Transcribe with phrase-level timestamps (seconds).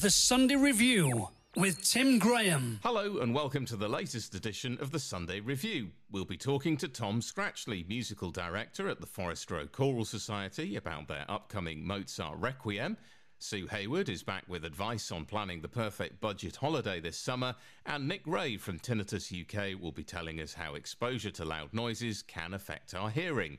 [0.00, 2.78] The Sunday Review with Tim Graham.
[2.84, 5.88] Hello, and welcome to the latest edition of the Sunday Review.
[6.12, 11.08] We'll be talking to Tom Scratchley, musical director at the Forest Row Choral Society, about
[11.08, 12.96] their upcoming Mozart Requiem.
[13.40, 18.06] Sue Hayward is back with advice on planning the perfect budget holiday this summer, and
[18.06, 22.54] Nic Wray from Tinnitus UK will be telling us how exposure to loud noises can
[22.54, 23.58] affect our hearing.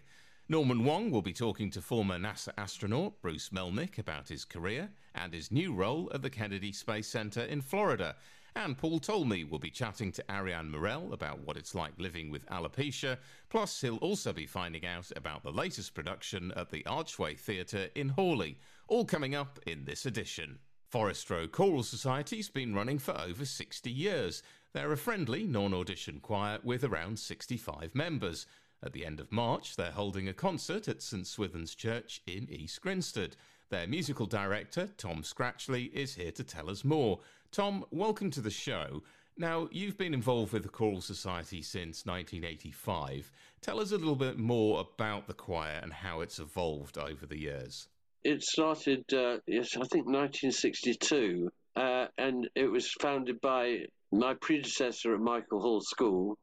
[0.52, 5.32] Norman Wong will be talking to former NASA astronaut Bruce Melnick about his career and
[5.32, 8.16] his new role at the Kennedy Space Center in Florida.
[8.56, 12.48] And Paul Talmey will be chatting to Arianne Murrell about what it's like living with
[12.48, 13.20] alopecia.
[13.50, 18.10] Plus, he'll also be finding out about the latest production at the Archway Theatre in
[18.10, 18.58] Horley.
[18.88, 20.58] All coming up in this edition.
[20.88, 24.42] Forest Row Choral Society's been running for over 60 years.
[24.74, 28.48] They're a friendly, non audition choir with around 65 members.
[28.82, 32.82] At the end of March, they're holding a concert at St Swithin's Church in East
[32.82, 33.36] Grinstead.
[33.70, 37.20] Their musical director, Tom Scratchley, is here to tell us more.
[37.52, 39.04] Tom, welcome to the show.
[39.38, 43.32] Now, you've been involved with the Choral Society since 1985.
[43.62, 47.38] Tell us a little bit more about the choir and how it's evolved over the
[47.38, 47.90] years.
[48.24, 55.14] It started, uh, yes, I think 1962, uh, and it was founded by my predecessor
[55.14, 56.38] at Michael Hall School,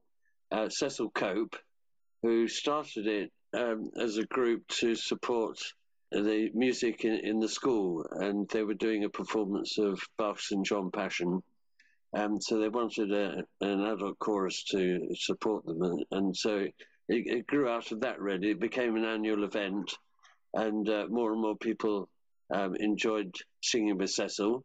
[0.52, 1.56] uh, Cecil Cope,
[2.26, 5.58] who started it um, as a group to support
[6.10, 10.64] the music in, in, the school, and they were doing a performance of Bach's and
[10.64, 11.40] John Passion.
[12.12, 16.74] And so they wanted a, an adult chorus to support them, and, and so it,
[17.08, 18.20] it, grew out of that.
[18.20, 19.92] Really, it became an annual event,
[20.52, 22.08] and uh, more and more people
[22.52, 24.64] um, enjoyed singing with Cecil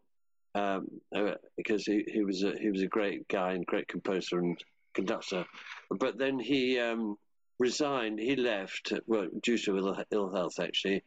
[0.55, 4.39] um, uh, because he, he was a he was a great guy and great composer
[4.39, 4.57] and
[4.93, 5.45] conductor.
[5.89, 7.17] But then he um,
[7.61, 8.19] resigned.
[8.19, 11.03] He left, well, due to Ill, Ill health, actually.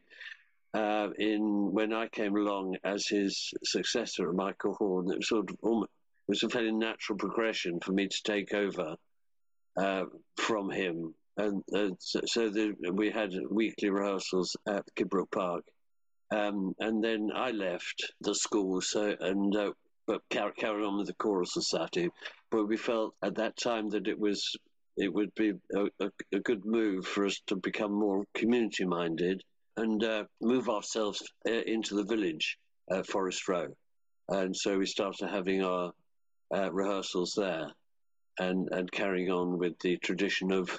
[0.73, 5.57] Uh, in when I came along as his successor Michael Hall, it was sort of
[5.61, 5.91] almost,
[6.27, 8.95] it was a fairly natural progression for me to take over
[9.77, 10.05] uh,
[10.37, 15.63] from him, and uh, so, so the, we had weekly rehearsals at Kidbrooke Park,
[16.31, 19.71] um, and then I left the school, so and uh,
[20.07, 22.09] but carried on with the choral society.
[22.51, 24.57] But we felt at that time that it was
[24.97, 29.43] it would be a, a, a good move for us to become more community minded
[29.77, 32.57] and uh, move ourselves uh, into the village,
[32.89, 33.67] uh, Forest Row.
[34.29, 35.91] And so we started having our
[36.55, 37.67] uh, rehearsals there
[38.39, 40.69] and, and carrying on with the tradition of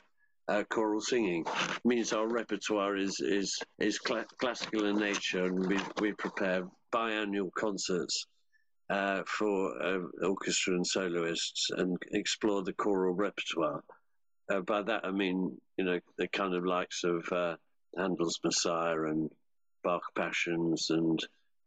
[0.48, 1.44] uh, choral singing.
[1.46, 6.62] It means our repertoire is, is, is cl- classical in nature and we, we prepare
[6.92, 8.26] biannual concerts.
[8.88, 9.72] Uh, for
[10.22, 13.82] orchestra and soloists and explore the choral repertoire.
[14.50, 17.56] Uh, by that I mean, you know, the kind of likes of uh,
[17.96, 19.30] Handel's Messiah and
[19.82, 21.18] Bach Passions and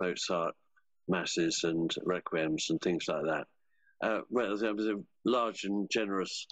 [0.01, 0.55] Mozart
[1.07, 3.47] Masses and Requiems and things like that.
[4.01, 4.95] Uh, well, there was a
[5.25, 6.47] large and generous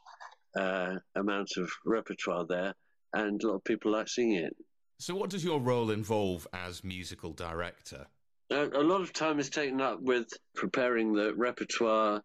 [0.57, 2.73] uh, amount of repertoire there,
[3.13, 4.55] and a lot of people like singing it.
[4.99, 8.07] So, what does your role involve as musical director?
[8.51, 12.23] Uh, a lot of time is taken up with preparing the repertoire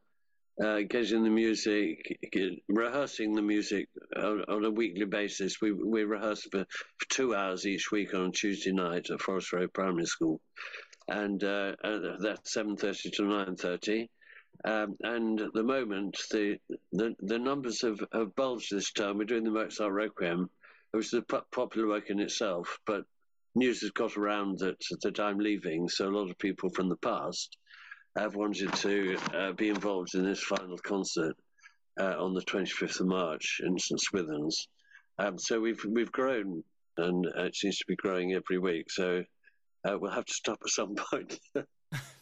[0.62, 2.18] uh, getting the music,
[2.68, 5.60] rehearsing the music on, on, a weekly basis.
[5.60, 6.64] We we rehearse for,
[6.98, 10.40] for, two hours each week on Tuesday night at Forest Row Primary School,
[11.08, 11.72] and uh,
[12.20, 14.08] that's seven thirty to nine thirty.
[14.64, 16.58] Um, and at the moment, the
[16.92, 19.18] the, the numbers have, have bulged this term.
[19.18, 20.48] We're doing the Mozart Requiem,
[20.92, 23.04] which is a popular work in itself, but
[23.56, 26.96] news has got around that that I'm leaving, so a lot of people from the
[26.96, 27.58] past
[28.16, 31.36] have wanted to uh, be involved in this final concert
[31.98, 34.68] uh, on the 25th of March in St Swithin's.
[35.18, 36.64] Um, so we've we've grown,
[36.96, 38.90] and it seems to be growing every week.
[38.90, 39.24] So
[39.84, 41.38] uh, we'll have to stop at some point.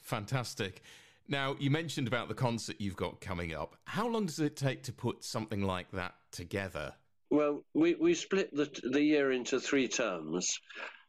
[0.03, 0.83] Fantastic.
[1.29, 3.77] Now you mentioned about the concert you've got coming up.
[3.85, 6.95] How long does it take to put something like that together?
[7.31, 10.59] Well, we, we split the the year into three terms,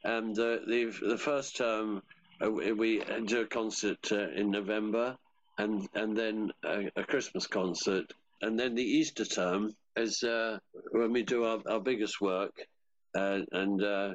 [0.03, 2.01] and the the, the first term uh,
[2.49, 5.17] we do a concert uh, in November,
[5.57, 8.11] and and then a, a, Christmas concert,
[8.41, 10.57] and then the Easter term is uh,
[10.91, 12.53] when we do our, our biggest work,
[13.15, 14.09] uh, and uh,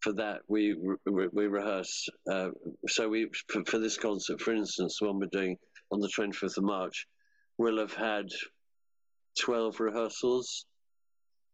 [0.00, 2.08] for that we we, rehearse.
[2.30, 2.50] Uh,
[2.86, 5.56] so we for, for, this concert, for instance, the one we're doing
[5.90, 7.06] on the twenty fifth of March,
[7.56, 8.26] we'll have had
[9.38, 10.66] twelve rehearsals,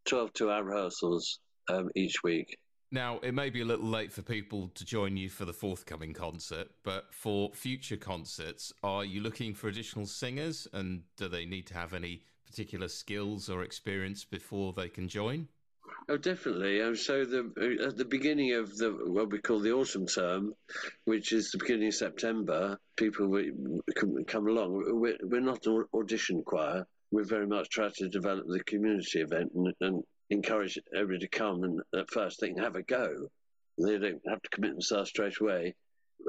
[0.05, 1.39] twelve two-hour rehearsals
[1.69, 2.57] um, each week.
[2.91, 6.13] Now, it may be a little late for people to join you for the forthcoming
[6.13, 11.67] concert, but for future concerts, are you looking for additional singers and do they need
[11.67, 15.47] to have any particular skills or experience before they can join?
[16.07, 16.81] Oh, definitely.
[16.81, 20.53] Um, so the uh, at the beginning of the what we call the autumn term,
[21.05, 24.99] which is the beginning of September, people will come, along.
[24.99, 26.85] We're, we're not an audition choir.
[27.11, 31.63] We're very much trying to develop the community event and, and encourage everybody to come
[31.63, 33.29] and at first they can have a go.
[33.77, 35.75] They don't have to commit themselves straight away.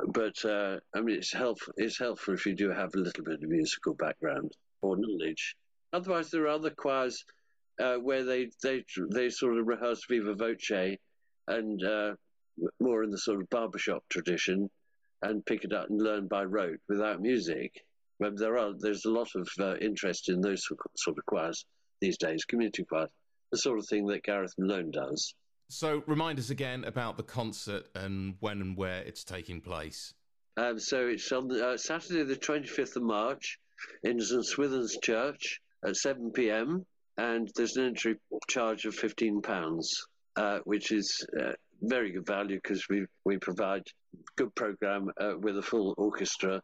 [0.08, 1.72] But uh, I mean, it's helpful.
[1.76, 4.52] It's helpful if you do have a little bit of musical background
[4.82, 5.56] or knowledge.
[5.92, 7.24] Otherwise, there are other choirs
[7.80, 10.96] uh, where they they they sort of rehearse viva voce
[11.48, 12.14] and uh,
[12.80, 14.68] more in the sort of barbershop tradition
[15.22, 17.84] and pick it up and learn by rote without music.
[18.18, 20.66] But there are there's a lot of uh, interest in those
[20.96, 21.64] sort of choirs
[22.00, 23.10] these days, community choirs,
[23.50, 25.34] the sort of thing that Gareth Malone does.
[25.68, 30.14] So remind us again about the concert and when and where it's taking place.
[30.56, 33.58] Um, so it's on uh, Saturday, the 25th of March,
[34.02, 36.86] in St Swithin's Church at 7 p.m
[37.18, 38.16] and there's an entry
[38.48, 40.06] charge of fifteen pounds,
[40.36, 41.52] uh, which is uh,
[41.82, 43.82] very good value because we we provide
[44.36, 46.60] good program uh, with a full orchestra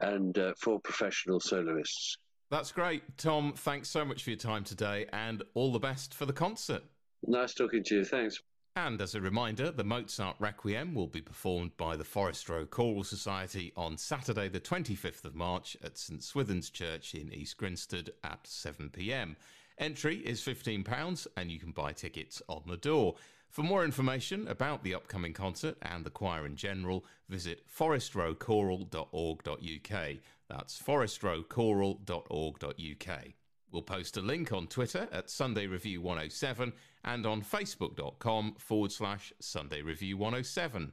[0.00, 2.16] and uh, four professional soloists.
[2.52, 3.54] That's great, Tom.
[3.56, 6.82] Thanks so much for your time today, and all the best for the concert.
[7.26, 8.04] Nice talking to you.
[8.04, 8.42] Thanks.
[8.76, 13.04] And as a reminder, the Mozart Requiem will be performed by the Forest Row Choral
[13.04, 18.46] Society on Saturday, the 25th of March at St Swithin's Church in East Grinstead at
[18.46, 19.34] 7 pm.
[19.78, 23.14] Entry is £15 and you can buy tickets on the door.
[23.52, 30.16] For more information about the upcoming concert and the choir in general, visit forestrowchoral.org.uk.
[30.48, 33.24] That's forestrowchoral.org.uk.
[33.70, 36.72] We'll post a link on Twitter at Sunday Review 107
[37.04, 40.92] and on facebook.com forward slash Sunday Review 107.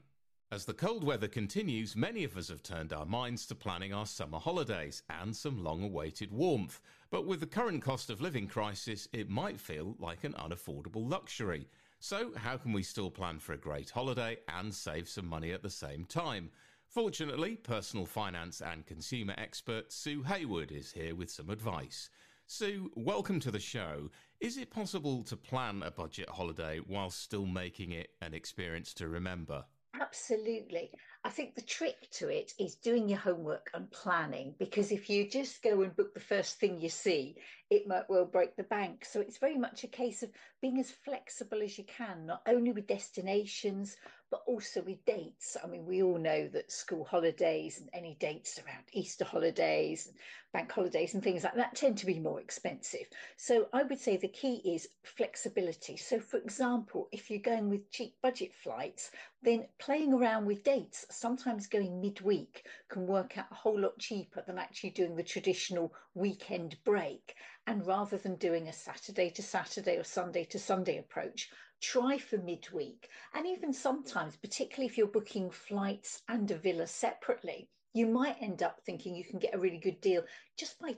[0.52, 4.06] As the cold weather continues, many of us have turned our minds to planning our
[4.06, 6.82] summer holidays and some long awaited warmth.
[7.10, 11.70] But with the current cost of living crisis, it might feel like an unaffordable luxury.
[12.02, 15.62] So, how can we still plan for a great holiday and save some money at
[15.62, 16.50] the same time?
[16.88, 22.10] Fortunately, personal finance and consumer expert Sue Hayward is here with some advice.
[22.48, 24.10] Sue, welcome to the show.
[24.40, 29.10] Is it possible to plan a budget holiday while still making it an experience to
[29.10, 29.66] remember?
[30.00, 30.92] Absolutely.
[31.26, 35.30] I think the trick to it is doing your homework and planning because if you
[35.30, 37.36] just go and book the first thing you see,
[37.70, 39.04] it might well break the bank.
[39.04, 40.30] So it's very much a case of
[40.62, 43.98] being as flexible as you can, not only with destinations,
[44.32, 45.58] but also with dates.
[45.64, 50.16] I mean, we all know that school holidays and any dates around Easter holidays and
[50.54, 53.08] bank holidays and things like that tend to be more expensive.
[53.38, 55.98] So I would say the key is flexibility.
[55.98, 59.12] So, for example, if you're going with cheap budget flights,
[59.42, 64.42] then playing around with dates, sometimes going midweek can work out a whole lot cheaper
[64.42, 67.36] than actually doing the traditional weekend break.
[67.68, 71.50] And rather than doing a Saturday to Saturday or Sunday to Sunday approach,
[71.82, 73.10] try for midweek.
[73.34, 78.62] And even sometimes, particularly if you're booking flights and a villa separately, you might end
[78.64, 80.24] up thinking you can get a really good deal
[80.58, 80.96] just by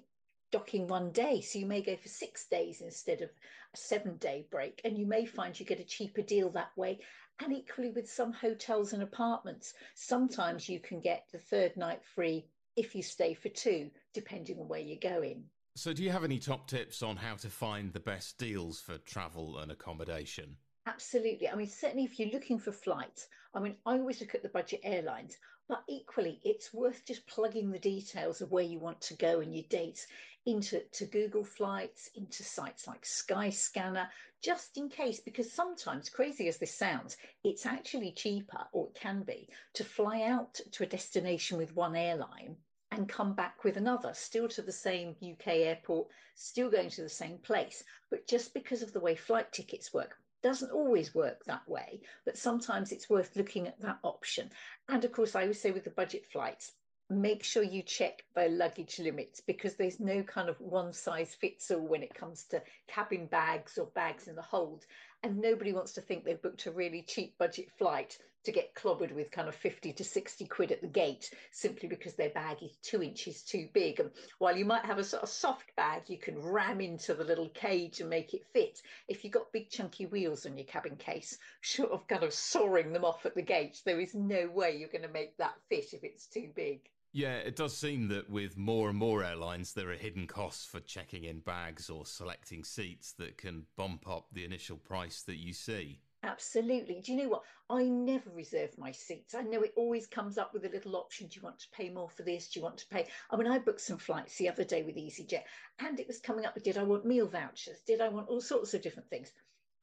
[0.51, 1.41] docking one day.
[1.41, 3.29] So you may go for six days instead of
[3.73, 6.99] a seven day break, and you may find you get a cheaper deal that way.
[7.43, 12.45] And equally with some hotels and apartments, sometimes you can get the third night free
[12.75, 15.43] if you stay for two, depending on where you're going.
[15.75, 18.97] So, do you have any top tips on how to find the best deals for
[18.99, 20.57] travel and accommodation?
[20.85, 21.49] Absolutely.
[21.49, 24.49] I mean, certainly if you're looking for flights, I mean, I always look at the
[24.49, 25.37] budget airlines,
[25.67, 29.55] but equally, it's worth just plugging the details of where you want to go and
[29.55, 30.05] your dates
[30.45, 34.07] into to Google Flights, into sites like Skyscanner,
[34.41, 39.21] just in case, because sometimes, crazy as this sounds, it's actually cheaper, or it can
[39.21, 42.55] be, to fly out to a destination with one airline
[42.91, 47.09] and come back with another, still to the same UK airport, still going to the
[47.09, 47.83] same place.
[48.09, 52.37] But just because of the way flight tickets work, doesn't always work that way, but
[52.37, 54.49] sometimes it's worth looking at that option.
[54.89, 56.71] And of course, I always say with the budget flights,
[57.11, 61.69] make sure you check their luggage limits because there's no kind of one size fits
[61.69, 64.85] all when it comes to cabin bags or bags in the hold.
[65.23, 69.13] And nobody wants to think they've booked a really cheap budget flight to get clobbered
[69.13, 72.75] with kind of 50 to 60 quid at the gate simply because their bag is
[72.81, 73.99] two inches too big.
[73.99, 77.23] And while you might have a sort of soft bag, you can ram into the
[77.23, 78.81] little cage and make it fit.
[79.07, 82.93] If you've got big chunky wheels on your cabin case, short of kind of sawing
[82.93, 85.93] them off at the gate, there is no way you're going to make that fit
[85.93, 86.79] if it's too big.
[87.13, 90.79] Yeah, it does seem that with more and more airlines, there are hidden costs for
[90.79, 95.51] checking in bags or selecting seats that can bump up the initial price that you
[95.51, 95.99] see.
[96.23, 97.01] Absolutely.
[97.01, 97.43] Do you know what?
[97.69, 99.33] I never reserve my seats.
[99.33, 101.27] I know it always comes up with a little option.
[101.27, 102.47] Do you want to pay more for this?
[102.47, 103.07] Do you want to pay?
[103.29, 105.43] I mean, I booked some flights the other day with EasyJet
[105.79, 107.81] and it was coming up did I want meal vouchers?
[107.87, 109.31] Did I want all sorts of different things?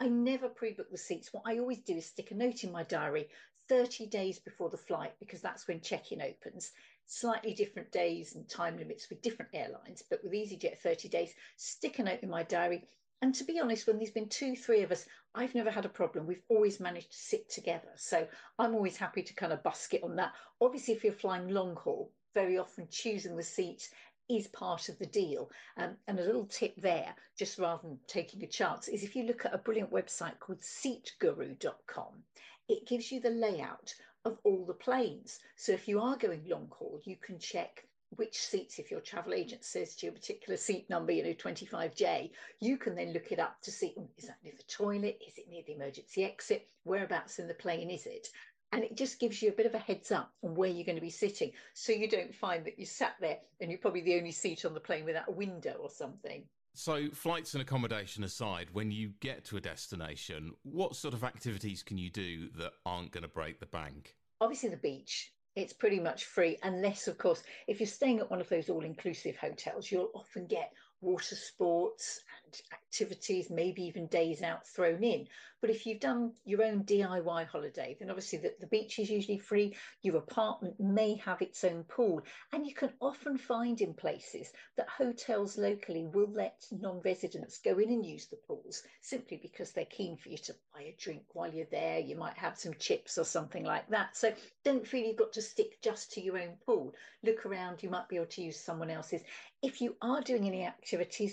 [0.00, 1.32] I never pre book the seats.
[1.32, 3.28] What I always do is stick a note in my diary
[3.68, 6.70] 30 days before the flight because that's when check in opens.
[7.10, 11.98] Slightly different days and time limits with different airlines, but with EasyJet 30 days, stick
[11.98, 12.86] a note in my diary.
[13.22, 15.88] And to be honest, when there's been two, three of us, I've never had a
[15.88, 16.26] problem.
[16.26, 17.88] We've always managed to sit together.
[17.96, 20.34] So I'm always happy to kind of basket on that.
[20.60, 23.88] Obviously, if you're flying long haul, very often choosing the seat
[24.28, 25.50] is part of the deal.
[25.78, 29.22] Um, and a little tip there, just rather than taking a chance, is if you
[29.22, 32.22] look at a brilliant website called seatguru.com,
[32.68, 33.94] it gives you the layout
[34.24, 35.40] of all the planes.
[35.56, 37.84] So if you are going long haul, you can check
[38.16, 42.30] which seats, if your travel agent says to your particular seat number, you know, 25J,
[42.60, 45.20] you can then look it up to see oh, is that near the toilet?
[45.26, 46.68] Is it near the emergency exit?
[46.84, 48.28] Whereabouts in the plane is it?
[48.72, 50.96] And it just gives you a bit of a heads up on where you're going
[50.96, 51.52] to be sitting.
[51.74, 54.74] So you don't find that you sat there and you're probably the only seat on
[54.74, 56.44] the plane without a window or something.
[56.78, 61.82] So, flights and accommodation aside, when you get to a destination, what sort of activities
[61.82, 64.14] can you do that aren't going to break the bank?
[64.40, 65.32] Obviously, the beach.
[65.56, 68.84] It's pretty much free, unless, of course, if you're staying at one of those all
[68.84, 75.26] inclusive hotels, you'll often get water sports and activities, maybe even days out thrown in.
[75.60, 79.38] But if you've done your own DIY holiday, then obviously the, the beach is usually
[79.38, 79.76] free.
[80.02, 82.22] Your apartment may have its own pool.
[82.52, 87.78] And you can often find in places that hotels locally will let non residents go
[87.78, 91.22] in and use the pools simply because they're keen for you to buy a drink
[91.32, 91.98] while you're there.
[91.98, 94.16] You might have some chips or something like that.
[94.16, 94.32] So
[94.64, 96.94] don't feel you've got to stick just to your own pool.
[97.24, 99.22] Look around, you might be able to use someone else's.
[99.60, 100.87] If you are doing any activities,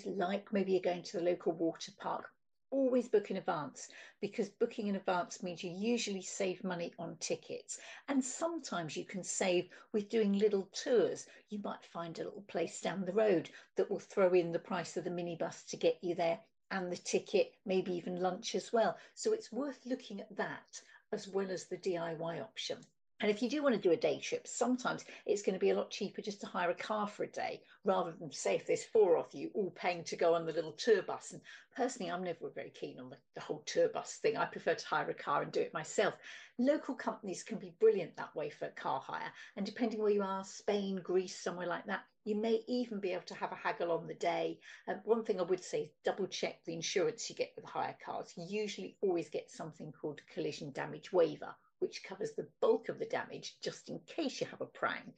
[0.06, 2.30] like maybe you're going to the local water park,
[2.70, 3.88] always book in advance
[4.20, 7.78] because booking in advance means you usually save money on tickets.
[8.08, 11.26] And sometimes you can save with doing little tours.
[11.48, 14.96] You might find a little place down the road that will throw in the price
[14.96, 18.96] of the minibus to get you there and the ticket maybe even lunch as well.
[19.14, 20.80] So it's worth looking at that
[21.12, 22.78] as well as the DIY option
[23.18, 25.70] and if you do want to do a day trip, sometimes it's going to be
[25.70, 28.66] a lot cheaper just to hire a car for a day rather than say if
[28.66, 31.32] there's four of you all paying to go on the little tour bus.
[31.32, 31.40] And
[31.74, 34.36] personally, I'm never very keen on the, the whole tour bus thing.
[34.36, 36.12] I prefer to hire a car and do it myself.
[36.58, 39.32] Local companies can be brilliant that way for car hire.
[39.56, 43.22] And depending where you are, Spain, Greece, somewhere like that, you may even be able
[43.22, 44.58] to have a haggle on the day.
[44.88, 47.96] And one thing I would say is double check the insurance you get with hire
[48.04, 48.34] cars.
[48.36, 53.06] You usually always get something called collision damage waiver which covers the bulk of the
[53.06, 55.12] damage just in case you have a prang.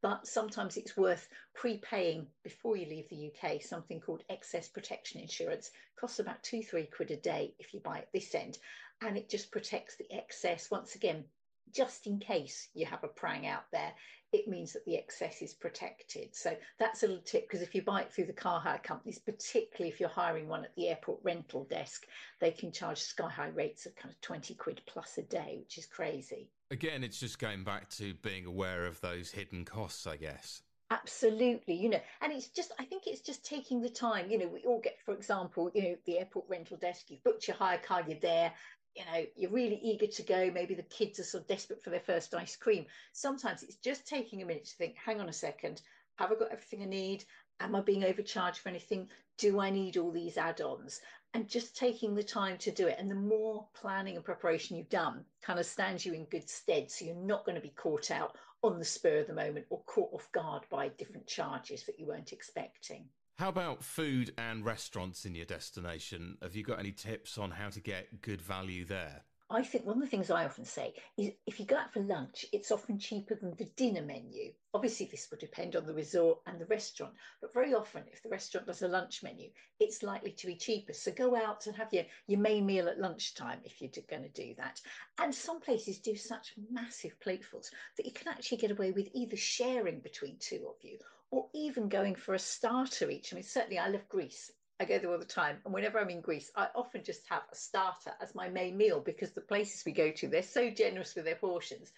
[0.00, 5.70] But sometimes it's worth prepaying before you leave the UK something called excess protection insurance.
[5.98, 8.58] Costs about two, three quid a day if you buy it this end.
[9.00, 11.24] And it just protects the excess once again,
[11.72, 13.92] just in case you have a prang out there
[14.32, 16.34] it means that the excess is protected.
[16.34, 19.18] So that's a little tip because if you buy it through the car hire companies,
[19.18, 22.06] particularly if you're hiring one at the airport rental desk,
[22.40, 25.78] they can charge sky high rates of kind of 20 quid plus a day, which
[25.78, 26.50] is crazy.
[26.70, 30.62] Again, it's just going back to being aware of those hidden costs, I guess.
[30.90, 34.30] Absolutely, you know, and it's just, I think it's just taking the time.
[34.30, 37.46] You know, we all get, for example, you know, the airport rental desk, you've booked
[37.46, 38.52] your hire car, you're there,
[38.98, 41.90] you know you're really eager to go maybe the kids are sort of desperate for
[41.90, 42.86] their first ice cream.
[43.12, 45.80] Sometimes it's just taking a minute to think hang on a second
[46.16, 47.24] have i got everything i need?
[47.60, 49.08] Am i being overcharged for anything?
[49.36, 51.00] Do i need all these add-ons?
[51.32, 52.96] And just taking the time to do it.
[52.98, 56.90] And the more planning and preparation you've done kind of stands you in good stead
[56.90, 59.80] so you're not going to be caught out on the spur of the moment or
[59.84, 65.24] caught off guard by different charges that you weren't expecting how about food and restaurants
[65.24, 66.36] in your destination?
[66.42, 69.22] Have you got any tips on how to get good value there?
[69.48, 72.00] I think one of the things I often say is if you go out for
[72.00, 74.52] lunch, it's often cheaper than the dinner menu.
[74.74, 78.28] Obviously, this will depend on the resort and the restaurant, but very often, if the
[78.28, 80.92] restaurant does a lunch menu, it's likely to be cheaper.
[80.92, 84.28] So go out and have your, your main meal at lunchtime if you're going to
[84.30, 84.80] do that.
[85.18, 89.36] And some places do such massive platefuls that you can actually get away with either
[89.36, 90.98] sharing between two of you
[91.30, 93.32] or even going for a starter each.
[93.32, 94.50] I mean, certainly I love Greece.
[94.80, 95.56] I go there all the time.
[95.64, 99.00] And whenever I'm in Greece, I often just have a starter as my main meal
[99.00, 101.92] because the places we go to, they're so generous with their portions.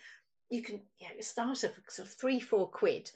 [0.48, 3.10] You can, yeah, a starter for sort of three, four quid.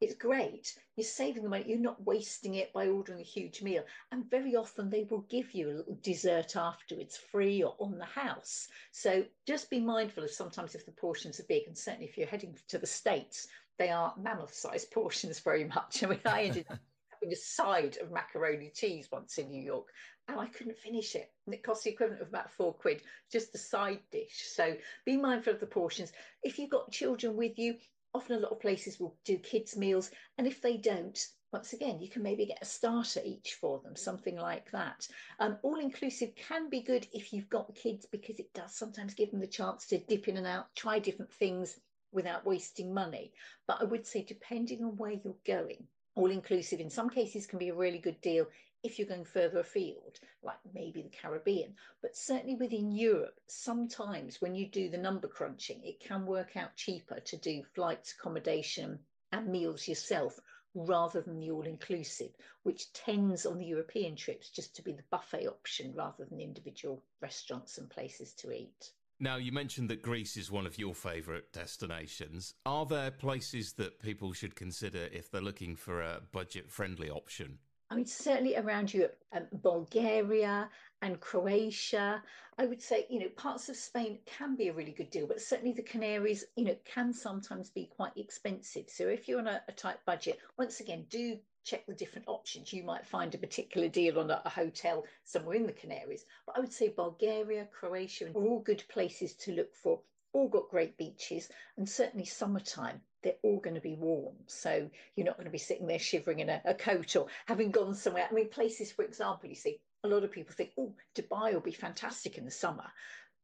[0.00, 0.76] It's great.
[0.94, 1.64] You're saving the money.
[1.66, 3.82] You're not wasting it by ordering a huge meal.
[4.12, 8.04] And very often they will give you a little dessert afterwards, free or on the
[8.04, 8.68] house.
[8.92, 12.28] So just be mindful of sometimes if the portions are big, and certainly if you're
[12.28, 13.48] heading to the States,
[13.78, 16.02] they are mammoth sized portions very much.
[16.02, 16.78] I mean, I ended up
[17.10, 19.86] having a side of macaroni cheese once in New York
[20.28, 21.32] and I couldn't finish it.
[21.46, 24.44] And it cost the equivalent of about four quid, just the side dish.
[24.54, 26.12] So be mindful of the portions.
[26.42, 27.76] If you've got children with you,
[28.14, 30.10] often a lot of places will do kids' meals.
[30.36, 31.18] And if they don't,
[31.50, 35.08] once again, you can maybe get a starter each for them, something like that.
[35.40, 39.30] Um, all inclusive can be good if you've got kids because it does sometimes give
[39.30, 41.80] them the chance to dip in and out, try different things
[42.12, 43.32] without wasting money.
[43.66, 47.58] But I would say, depending on where you're going, all inclusive in some cases can
[47.58, 48.46] be a really good deal
[48.82, 51.74] if you're going further afield, like maybe the Caribbean.
[52.00, 56.76] But certainly within Europe, sometimes when you do the number crunching, it can work out
[56.76, 58.98] cheaper to do flights, accommodation,
[59.32, 60.38] and meals yourself
[60.74, 62.30] rather than the all inclusive,
[62.62, 67.02] which tends on the European trips just to be the buffet option rather than individual
[67.20, 68.92] restaurants and places to eat.
[69.20, 72.54] Now, you mentioned that Greece is one of your favourite destinations.
[72.64, 77.58] Are there places that people should consider if they're looking for a budget friendly option?
[77.90, 80.70] I mean, certainly around Europe, um, Bulgaria
[81.02, 82.22] and Croatia.
[82.58, 85.40] I would say, you know, parts of Spain can be a really good deal, but
[85.40, 88.88] certainly the Canaries, you know, can sometimes be quite expensive.
[88.88, 92.72] So if you're on a, a tight budget, once again, do check the different options.
[92.72, 96.24] You might find a particular deal on a, a, hotel somewhere in the Canaries.
[96.46, 100.00] But I would say Bulgaria, Croatia are all good places to look for.
[100.32, 104.36] All got great beaches, and certainly summertime they're all going to be warm.
[104.46, 107.70] So you're not going to be sitting there shivering in a, a, coat or having
[107.70, 108.28] gone somewhere.
[108.30, 111.60] I mean, places, for example, you see, a lot of people think, oh, Dubai will
[111.60, 112.90] be fantastic in the summer.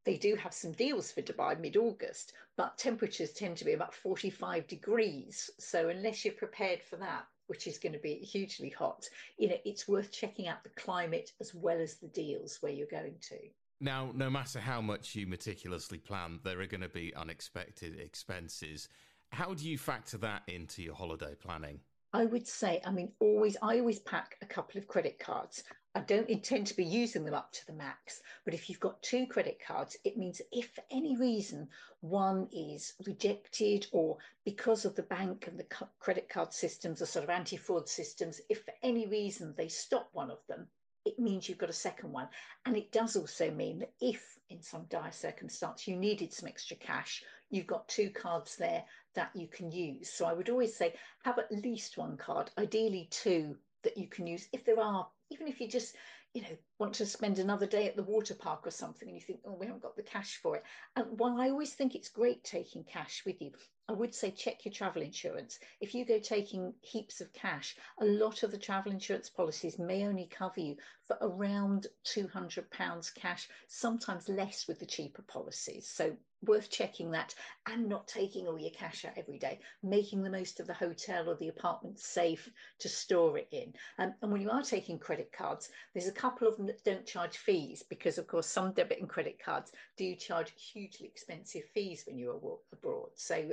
[0.04, 3.95] They do have some deals for Dubai mid August, but temperatures tend to be about
[3.95, 5.50] 45 degrees.
[5.59, 9.08] So unless you're prepared for that, which is going to be hugely hot,
[9.38, 12.86] you know, it's worth checking out the climate as well as the deals where you're
[12.86, 13.36] going to.
[13.80, 18.88] Now, no matter how much you meticulously plan, there are going to be unexpected expenses.
[19.30, 21.80] How do you factor that into your holiday planning?
[22.14, 25.64] I would say, I mean, always, I always pack a couple of credit cards.
[25.97, 29.02] I don't intend to be using them up to the max, but if you've got
[29.02, 31.68] two credit cards, it means if for any reason
[32.02, 35.66] one is rejected or because of the bank and the
[35.99, 40.09] credit card systems are sort of anti fraud systems, if for any reason they stop
[40.12, 40.68] one of them,
[41.04, 42.28] it means you've got a second one.
[42.64, 46.76] And it does also mean that if in some dire circumstance you needed some extra
[46.76, 48.84] cash, you've got two cards there
[49.14, 50.10] that you can use.
[50.10, 54.26] So I would always say have at least one card, ideally two that you can
[54.26, 55.94] use if there are, even if you just,
[56.33, 59.22] you know, want to spend another day at the water park or something and you
[59.22, 60.64] think, oh, we haven't got the cash for it.
[60.96, 63.52] And while I always think it's great taking cash with you,
[63.87, 65.59] I would say check your travel insurance.
[65.80, 70.07] If you go taking heaps of cash, a lot of the travel insurance policies may
[70.07, 70.76] only cover you
[71.07, 75.87] for around £200 cash, sometimes less with the cheaper policies.
[75.87, 77.35] So worth checking that
[77.66, 81.28] and not taking all your cash out every day, making the most of the hotel
[81.28, 83.72] or the apartment safe to store it in.
[83.98, 87.07] Um, and when you are taking credit cards, there's a couple of them that don't
[87.07, 92.04] charge fees because, of course, some debit and credit cards do charge hugely expensive fees
[92.07, 93.11] when you're abroad.
[93.14, 93.50] So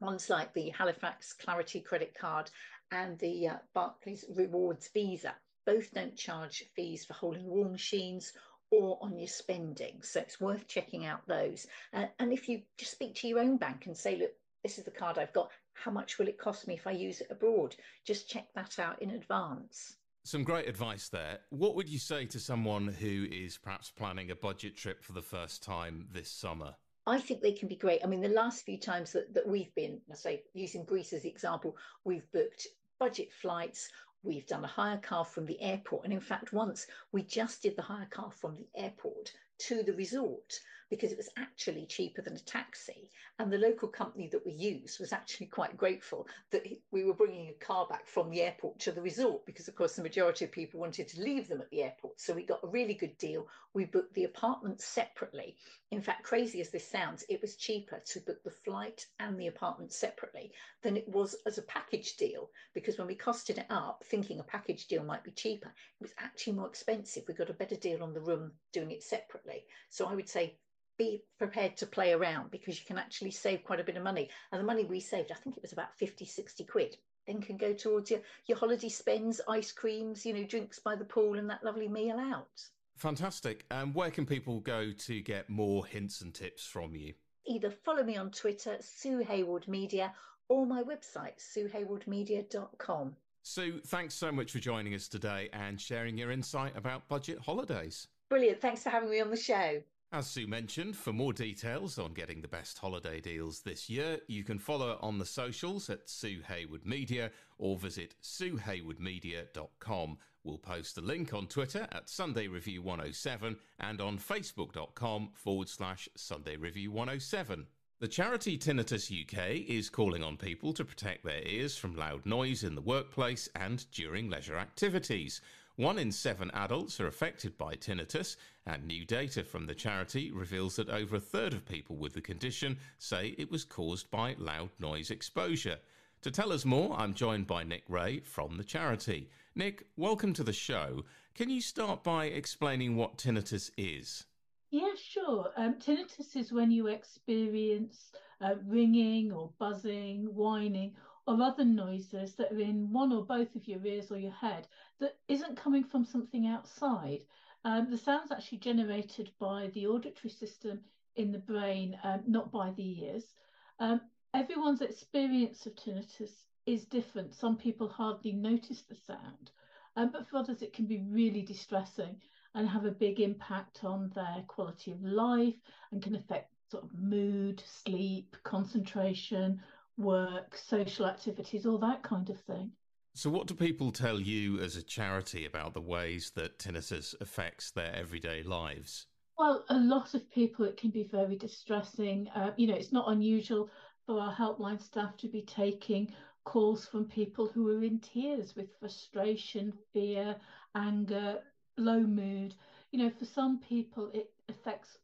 [0.00, 2.50] ones like the Halifax Clarity credit card
[2.92, 5.34] and the uh, Barclays Rewards Visa
[5.66, 8.32] both don't charge fees for holding war machines
[8.70, 10.02] or on your spending.
[10.02, 11.66] So it's worth checking out those.
[11.92, 14.84] Uh, and if you just speak to your own bank and say, look, this is
[14.84, 17.76] the card I've got, how much will it cost me if I use it abroad?
[18.04, 19.96] Just check that out in advance.
[20.24, 21.38] Some great advice there.
[21.50, 25.22] What would you say to someone who is perhaps planning a budget trip for the
[25.22, 26.74] first time this summer?
[27.06, 28.00] I think they can be great.
[28.04, 31.22] I mean, the last few times that, that we've been, I say, using Greece as
[31.22, 32.66] the example, we've booked
[33.00, 33.88] budget flights,
[34.22, 36.04] we've done a hire car from the airport.
[36.04, 39.94] And in fact, once we just did the hire car from the airport to the
[39.94, 43.10] resort because it was actually cheaper than a taxi.
[43.38, 47.48] And the local company that we used was actually quite grateful that we were bringing
[47.48, 50.52] a car back from the airport to the resort because, of course, the majority of
[50.52, 52.18] people wanted to leave them at the airport.
[52.20, 53.46] So we got a really good deal.
[53.74, 55.56] We booked the apartments separately.
[55.90, 59.46] In fact, crazy as this sounds, it was cheaper to book the flight and the
[59.46, 64.02] apartment separately than it was as a package deal because when we costed it up,
[64.06, 67.24] thinking a package deal might be cheaper, it was actually more expensive.
[67.28, 69.47] We got a better deal on the room doing it separately.
[69.90, 70.54] So I would say
[70.98, 74.28] be prepared to play around because you can actually save quite a bit of money.
[74.52, 77.56] And the money we saved, I think it was about 50, 60 quid, then can
[77.56, 81.48] go towards your, your holiday spends, ice creams, you know, drinks by the pool and
[81.48, 82.62] that lovely meal out.
[82.96, 83.64] Fantastic.
[83.70, 87.14] And um, where can people go to get more hints and tips from you?
[87.46, 90.12] Either follow me on Twitter, Sue Hayward Media,
[90.48, 93.14] or my website, suehaywardmedia.com.
[93.42, 98.08] Sue, thanks so much for joining us today and sharing your insight about budget holidays.
[98.28, 98.60] Brilliant.
[98.60, 99.82] Thanks for having me on the show.
[100.10, 104.42] As Sue mentioned, for more details on getting the best holiday deals this year, you
[104.42, 110.16] can follow her on the socials at Sue Hayward Media or visit suehaywardmedia.com.
[110.44, 116.08] We'll post a link on Twitter at Sunday Review 107 and on facebook.com forward slash
[116.16, 117.66] Sunday Review 107.
[118.00, 122.64] The charity Tinnitus UK is calling on people to protect their ears from loud noise
[122.64, 125.42] in the workplace and during leisure activities.
[125.78, 128.34] One in seven adults are affected by tinnitus,
[128.66, 132.20] and new data from the charity reveals that over a third of people with the
[132.20, 135.78] condition say it was caused by loud noise exposure.
[136.22, 139.30] To tell us more, I'm joined by Nic Wray from the charity.
[139.54, 141.04] Nic, welcome to the show.
[141.36, 144.24] Can you start by explaining what tinnitus is?
[144.72, 145.52] Yeah, sure.
[145.56, 148.10] Um, tinnitus is when you experience
[148.40, 150.96] uh, ringing or buzzing, whining,
[151.28, 154.66] or other noises that are in one or both of your ears or your head
[154.98, 157.22] that isn't coming from something outside.
[157.66, 160.80] Um, the sound's actually generated by the auditory system
[161.16, 163.34] in the brain, um, not by the ears.
[163.78, 164.00] Um,
[164.32, 167.34] everyone's experience of tinnitus is different.
[167.34, 169.50] Some people hardly notice the sound,
[169.96, 172.16] um, but for others, it can be really distressing
[172.54, 175.56] and have a big impact on their quality of life
[175.92, 179.60] and can affect sort of mood, sleep, concentration,
[179.98, 182.70] work, social activities, all that kind of thing.
[183.14, 187.72] So, what do people tell you as a charity about the ways that tinnitus affects
[187.72, 189.06] their everyday lives?
[189.36, 192.28] Well, a lot of people, it can be very distressing.
[192.34, 193.70] Uh, you know, it's not unusual
[194.06, 196.12] for our helpline staff to be taking
[196.44, 200.36] calls from people who are in tears with frustration, fear,
[200.74, 201.40] anger,
[201.76, 202.54] low mood.
[202.90, 204.98] You know, for some people, it affects.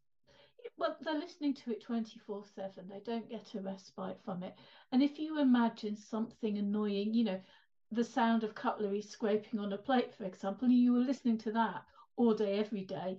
[0.76, 2.86] Well, they're listening to it 24 7.
[2.88, 4.54] They don't get a respite from it.
[4.92, 7.40] And if you imagine something annoying, you know,
[7.90, 11.50] the sound of cutlery scraping on a plate, for example, and you were listening to
[11.52, 11.84] that
[12.16, 13.18] all day, every day,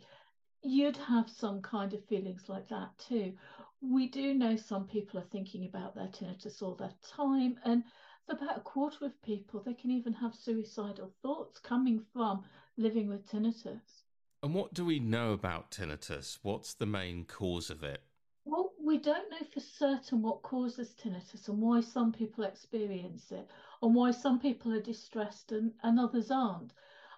[0.64, 3.36] you'd have some kind of feelings like that too.
[3.82, 7.84] We do know some people are thinking about their tinnitus all the time, and
[8.26, 12.46] for about a quarter of people, they can even have suicidal thoughts coming from
[12.78, 14.05] living with tinnitus.
[14.46, 16.38] And what do we know about tinnitus?
[16.44, 18.04] What's the main cause of it?
[18.46, 23.50] Well, we don't know for certain what causes tinnitus and why some people experience it,
[23.82, 26.74] and why some people are distressed and, and others aren't.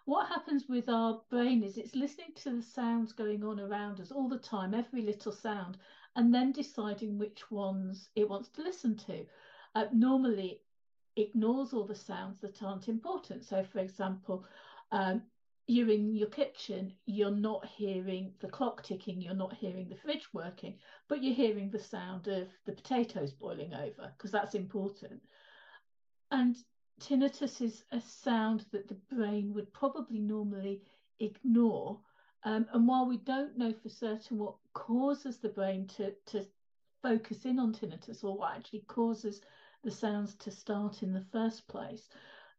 [0.05, 4.13] What happens with our brain is it's listening to the sounds going on around us
[4.13, 5.75] all the time, every little sound,
[6.15, 9.25] and then deciding which ones it wants to listen to.
[9.75, 10.61] Uh, normally,
[11.17, 13.43] ignores all the sounds that aren't important.
[13.43, 14.45] So, for example,
[14.93, 15.23] um,
[15.67, 20.27] you're in your kitchen, you're not hearing the clock ticking, you're not hearing the fridge
[20.33, 20.77] working,
[21.09, 25.21] but you're hearing the sound of the potatoes boiling over because that's important.
[26.31, 26.55] And
[27.01, 30.81] tinnitus is a sound that the brain would probably normally
[31.19, 31.99] ignore.
[32.43, 36.45] Um, and while we don't know for certain what causes the brain to, to
[37.03, 39.41] focus in on tinnitus or what actually causes
[39.83, 42.07] the sounds to start in the first place,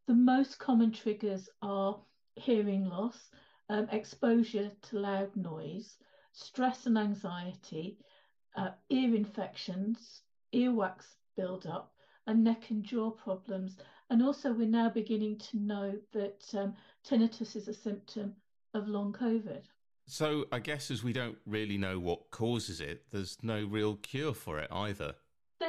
[0.07, 1.99] the most common triggers are
[2.39, 3.31] hearing loss,
[3.69, 5.97] um, exposure to loud noise,
[6.33, 7.99] stress and anxiety,
[8.57, 10.23] uh, ear infections,
[10.55, 11.05] earwax
[11.37, 11.93] build-up,
[12.27, 13.77] and neck and jaw problems.
[14.11, 16.75] And also, we're now beginning to know that um,
[17.07, 18.35] tinnitus is a symptom
[18.75, 19.63] of long COVID.
[20.07, 24.33] So, I guess as we don't really know what causes it, there's no real cure
[24.33, 25.15] for it either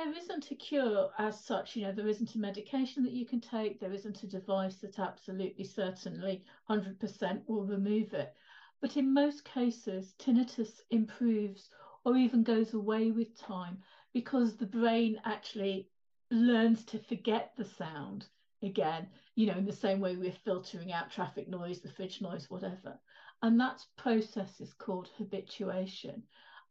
[0.10, 1.76] there isn't a cure as such.
[1.76, 3.80] You know, there isn't a medication that you can take.
[3.80, 8.34] There isn't a device that absolutely certainly 100% will remove it.
[8.82, 11.70] But in most cases, tinnitus improves
[12.06, 13.78] or even goes away with time
[14.12, 15.90] because the brain actually
[16.32, 18.26] learns to forget the sound
[18.64, 22.50] again, you know, in the same way we're filtering out traffic noise, the fridge noise,
[22.50, 23.00] whatever.
[23.44, 26.24] And that process is called habituation.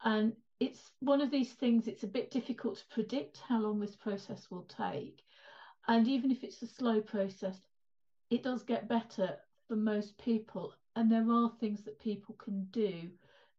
[0.04, 3.96] And it's one of these things, it's a bit difficult to predict how long this
[3.96, 5.24] process will take.
[5.86, 7.56] And even if it's a slow process,
[8.30, 10.72] it does get better for most people.
[10.96, 13.10] And there are things that people can do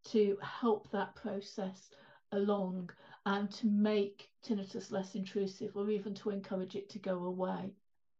[0.06, 1.89] to help that process
[2.32, 2.89] along
[3.25, 7.71] and to make tinnitus less intrusive or even to encourage it to go away.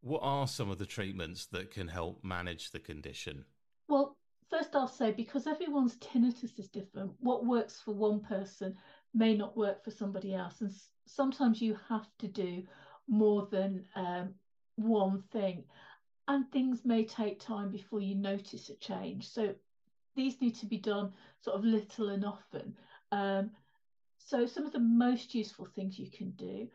[0.01, 3.45] What are some of the treatments that can help manage the condition?
[3.88, 4.15] Well,
[4.49, 8.75] first I'll say because everyone's tinnitus is different, what works for one person
[9.13, 10.62] may not work for somebody else.
[10.62, 10.71] And
[11.05, 12.63] sometimes you have to do
[13.07, 14.33] more than um,
[14.75, 15.63] one thing.
[16.27, 19.27] And things may take time before you notice a change.
[19.27, 19.55] So
[20.15, 22.75] these need to be done sort of little and often.
[23.12, 23.51] Um,
[24.17, 26.67] so some of the most useful things you can do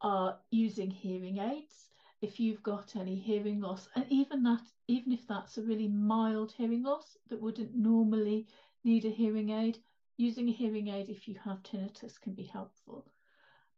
[0.00, 1.90] are using hearing aids
[2.22, 6.52] if you've got any hearing loss, and even that, even if that's a really mild
[6.52, 8.46] hearing loss that wouldn't normally
[8.84, 9.78] need a hearing aid,
[10.16, 13.06] using a hearing aid if you have tinnitus can be helpful.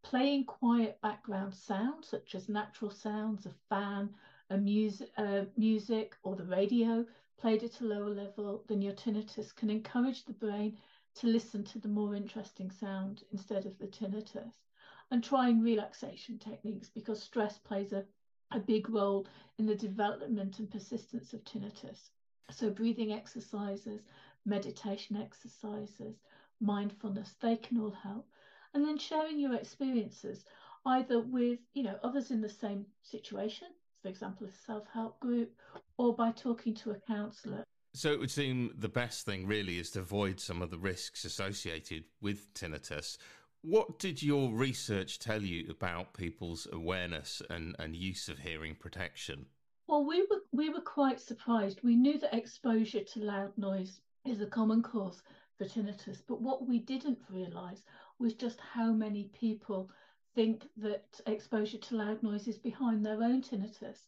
[0.02, 4.14] Playing quiet background sounds, such as natural sounds, a fan,
[4.50, 9.54] a music, uh, music, or the radio, played at a lower level than your tinnitus,
[9.54, 10.76] can encourage the brain
[11.14, 14.66] to listen to the more interesting sound instead of the tinnitus.
[15.10, 18.04] and trying relaxation techniques because stress plays a,
[18.54, 19.26] a big role
[19.58, 22.10] in the development and persistence of tinnitus.
[22.50, 24.02] So, breathing exercises,
[24.44, 26.16] meditation exercises,
[26.60, 28.26] mindfulness, they can all help.
[28.74, 30.44] And then sharing your experiences
[30.86, 33.68] either with you know others in the same situation,
[34.02, 35.52] for example, a self-help group,
[35.96, 37.64] or by talking to a counsellor.
[37.94, 41.24] So it would seem the best thing really is to avoid some of the risks
[41.24, 43.18] associated with tinnitus.
[43.64, 49.46] What did your research tell you about people's awareness and, and use of hearing protection?
[49.86, 51.80] Well, we were we were quite surprised.
[51.84, 55.22] We knew that exposure to loud noise is a common cause
[55.56, 57.84] for tinnitus, but what we didn't realise
[58.18, 59.90] was just how many people
[60.34, 64.06] think that exposure to loud noise is behind their own tinnitus.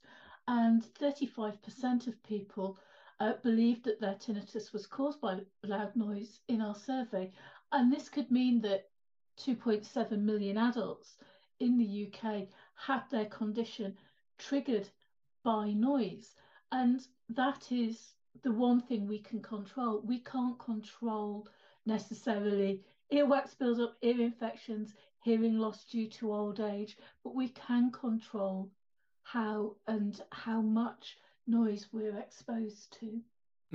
[0.49, 2.77] And 35% of people
[3.21, 7.31] uh, believed that their tinnitus was caused by loud noise in our survey.
[7.71, 8.89] And this could mean that
[9.39, 11.17] 2.7 million adults
[11.61, 13.97] in the UK had their condition
[14.39, 14.89] triggered
[15.43, 16.35] by noise.
[16.73, 20.03] And that is the one thing we can control.
[20.05, 21.49] We can't control
[21.87, 28.71] necessarily earwax buildup, ear infections, hearing loss due to old age, but we can control
[29.23, 31.17] how and how much
[31.47, 33.21] noise we're exposed to.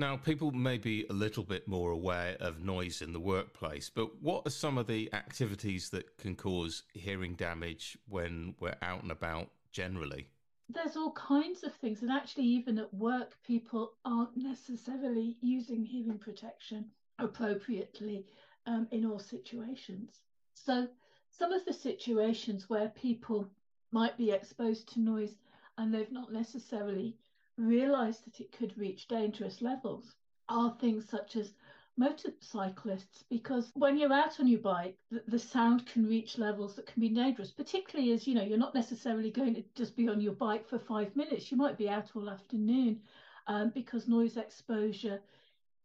[0.00, 4.22] Now, people may be a little bit more aware of noise in the workplace, but
[4.22, 9.12] what are some of the activities that can cause hearing damage when we're out and
[9.12, 10.26] about generally?
[10.70, 16.16] There's all kinds of things, and actually, even at work, people aren't necessarily using hearing
[16.16, 16.86] protection
[17.18, 18.24] appropriately
[18.64, 20.22] um, in all situations.
[20.54, 20.88] So,
[21.30, 23.50] some of the situations where people
[23.92, 25.36] might be exposed to noise
[25.76, 27.18] and they've not necessarily
[27.60, 30.14] realized that it could reach dangerous levels
[30.48, 31.52] are things such as
[31.96, 36.86] motorcyclists because when you're out on your bike the, the, sound can reach levels that
[36.86, 40.20] can be dangerous particularly as you know you're not necessarily going to just be on
[40.20, 41.50] your bike for five minutes.
[41.50, 43.00] You might be out all afternoon
[43.46, 45.20] um, because noise exposure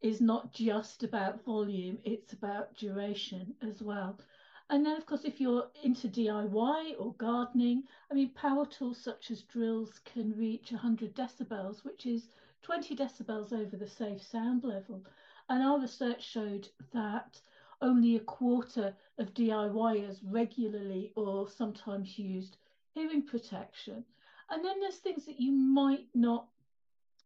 [0.02, 4.18] is not just about volume it's about duration as well
[4.70, 9.30] and then, of course, if you're into DIY or gardening, I mean, power tools such
[9.30, 12.30] as drills can reach 100 decibels, which is
[12.64, 15.06] 20 decibels over the safe sound level.
[15.50, 17.40] And our research showed that
[17.80, 22.58] only a quarter of DIYers regularly or sometimes used
[22.94, 24.04] hearing protection.
[24.50, 26.48] And then there's things that you might not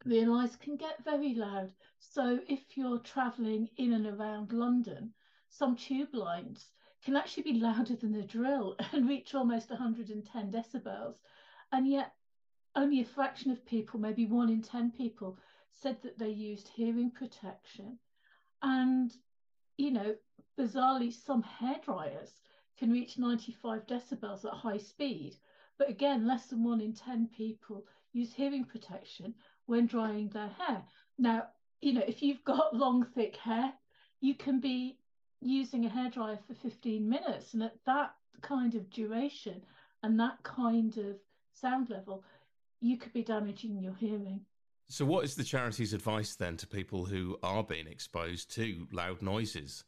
[0.03, 1.71] realize can get very loud.
[1.99, 5.13] So if you're traveling in and around London,
[5.47, 6.71] some tube lines
[7.03, 11.15] can actually be louder than the drill and reach almost 110 decibels.
[11.71, 12.13] And yet,
[12.75, 15.37] only a fraction of people, maybe one in 10 people,
[15.71, 17.97] said that they used hearing protection.
[18.61, 19.13] And,
[19.77, 20.15] you know,
[20.57, 22.31] bizarrely, some hair dryers
[22.77, 25.35] can reach 95 decibels at high speed.
[25.77, 29.33] But again, less than one in 10 people use hearing protection
[29.65, 30.83] when drying their hair.
[31.17, 31.47] Now,
[31.81, 33.73] you know, if you've got long, thick hair,
[34.19, 34.98] you can be
[35.41, 37.53] using a hairdryer for 15 minutes.
[37.53, 39.63] And at that kind of duration
[40.03, 41.17] and that kind of
[41.53, 42.23] sound level,
[42.81, 44.41] you could be damaging your hearing.
[44.87, 49.21] So, what is the charity's advice then to people who are being exposed to loud
[49.21, 49.83] noises?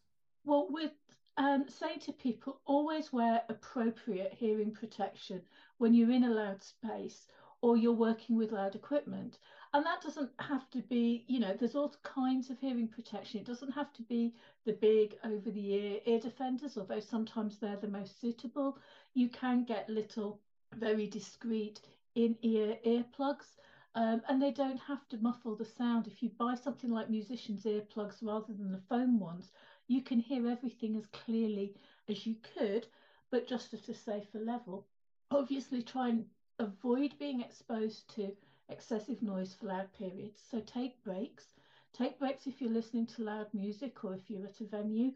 [0.46, 0.92] Well, we're
[1.38, 5.42] um, saying to people always wear appropriate hearing protection
[5.80, 7.26] when you're in a loud space
[7.62, 9.40] or you're working with loud equipment.
[9.74, 13.40] And that doesn't have to be, you know, there's all kinds of hearing protection.
[13.40, 14.34] It doesn't have to be
[14.66, 18.78] the big over the ear ear defenders, although sometimes they're the most suitable.
[19.14, 20.42] You can get little,
[20.76, 21.80] very discreet
[22.16, 23.56] in ear earplugs.
[23.96, 26.08] Um, and they don't have to muffle the sound.
[26.08, 29.52] If you buy something like musicians' earplugs rather than the foam ones,
[29.88, 31.76] you can hear everything as clearly
[32.10, 32.88] as you could,
[33.32, 34.86] but just at a safer level.
[35.30, 36.26] Obviously, try and
[36.60, 38.34] avoid being exposed to
[38.70, 40.42] excessive noise for loud periods.
[40.50, 41.46] So take breaks.
[41.94, 45.12] Take breaks if you're listening to loud music or if you're at a venue.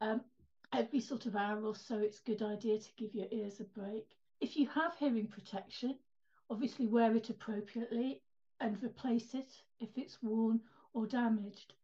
[0.00, 0.22] Um,
[0.72, 3.64] every sort of hour or so, it's a good idea to give your ears a
[3.64, 4.06] break.
[4.40, 5.96] If you have hearing protection,
[6.50, 8.20] obviously wear it appropriately
[8.60, 10.60] and replace it if it's worn
[10.92, 11.74] or damaged.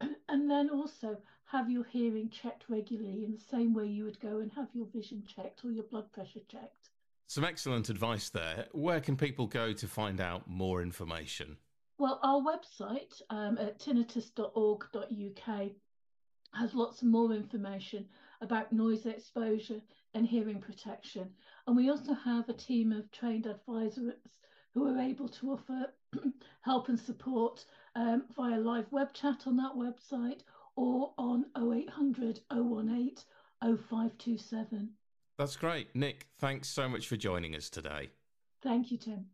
[0.28, 4.38] and then also have your hearing checked regularly in the same way you would go
[4.38, 6.89] and have your vision checked or your blood pressure checked.
[7.30, 8.66] Some excellent advice there.
[8.72, 11.58] Where can people go to find out more information?
[11.96, 15.70] Well, our website um, at tinnitus.org.uk
[16.54, 18.08] has lots more information
[18.40, 19.80] about noise exposure
[20.12, 21.30] and hearing protection.
[21.68, 24.14] And we also have a team of trained advisors
[24.74, 25.86] who are able to offer
[26.62, 27.64] help and support
[27.94, 30.40] um, via live web chat on that website
[30.74, 33.14] or on 0800 018
[33.62, 34.90] 0527.
[35.40, 35.96] That's great.
[35.96, 38.10] Nic, thanks so much for joining us today.
[38.60, 39.24] Thank you, Tim.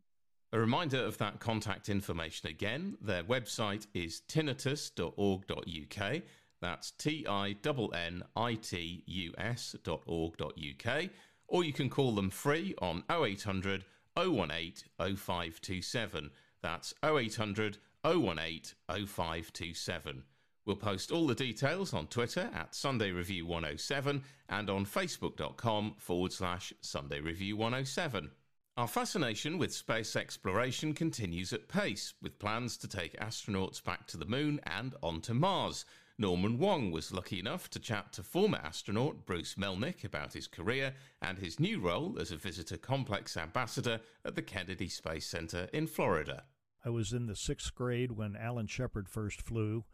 [0.53, 2.95] A reminder of that contact information again.
[3.01, 6.21] Their website is tinnitus.org.uk.
[6.61, 11.09] That's T I N N I T U S.org.uk.
[11.49, 13.83] Or you can call them free on 0800
[14.17, 16.31] 018 0527.
[16.61, 20.23] That's 0800 018 0527.
[20.67, 26.33] We'll post all the details on Twitter at Sunday Review 107 and on facebook.com forward
[26.33, 28.29] slash Sunday Review 107.
[28.75, 34.17] Our fascination with space exploration continues at pace, with plans to take astronauts back to
[34.17, 35.85] the moon and onto Mars.
[36.17, 40.93] Norman Wong was lucky enough to chat to former astronaut Bruce Melnick about his career
[41.21, 45.87] and his new role as a visitor complex ambassador at the Kennedy Space Center in
[45.87, 46.43] Florida.
[46.83, 49.85] I was in the sixth grade when Alan Shepard first flew,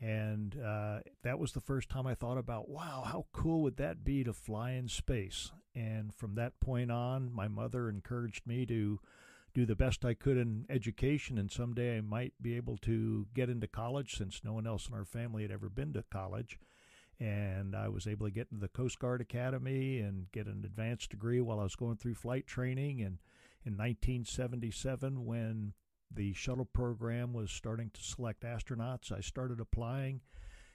[0.00, 4.04] and uh, that was the first time I thought about, wow, how cool would that
[4.04, 5.52] be to fly in space?
[5.74, 9.00] And from that point on, my mother encouraged me to
[9.54, 13.48] do the best I could in education, and someday I might be able to get
[13.48, 16.58] into college since no one else in our family had ever been to college.
[17.18, 21.08] And I was able to get into the Coast Guard Academy and get an advanced
[21.08, 23.00] degree while I was going through flight training.
[23.00, 23.18] And
[23.64, 25.72] in 1977, when
[26.16, 29.12] the shuttle program was starting to select astronauts.
[29.12, 30.20] I started applying,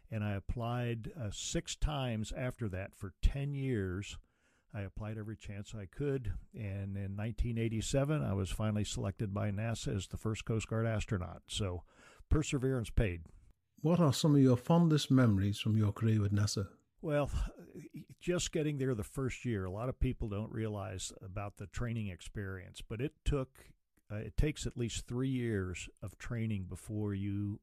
[0.10, 4.18] and I applied uh, six times after that for 10 years.
[4.74, 9.94] I applied every chance I could, and in 1987, I was finally selected by NASA
[9.94, 11.42] as the first Coast Guard astronaut.
[11.48, 11.84] So,
[12.30, 13.24] perseverance paid.
[13.82, 16.68] What are some of your fondest memories from your career with NASA?
[17.02, 17.32] Well,
[18.22, 22.08] just getting there the first year, a lot of people don't realize about the training
[22.08, 23.50] experience, but it took
[24.12, 27.60] uh, it takes at least three years of training before you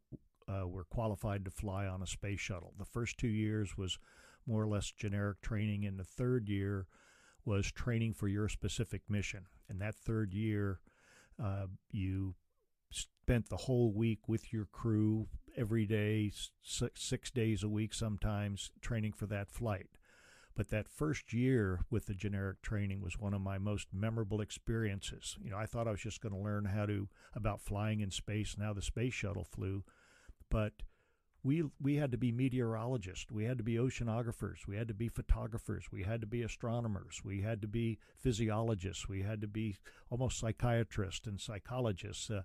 [0.48, 2.72] uh, were qualified to fly on a space shuttle.
[2.78, 3.98] The first two years was
[4.46, 6.86] more or less generic training, and the third year
[7.44, 9.46] was training for your specific mission.
[9.68, 10.80] And that third year,
[11.42, 12.34] uh, you
[12.90, 16.32] spent the whole week with your crew every day,
[16.62, 19.88] six, six days a week sometimes, training for that flight.
[20.58, 25.38] But that first year with the generic training was one of my most memorable experiences.
[25.40, 28.10] You know, I thought I was just going to learn how to about flying in
[28.10, 29.84] space and how the space shuttle flew,
[30.50, 30.72] but
[31.44, 35.08] we we had to be meteorologists, we had to be oceanographers, we had to be
[35.08, 39.76] photographers, we had to be astronomers, we had to be physiologists, we had to be
[40.10, 42.30] almost psychiatrists and psychologists.
[42.30, 42.42] Uh,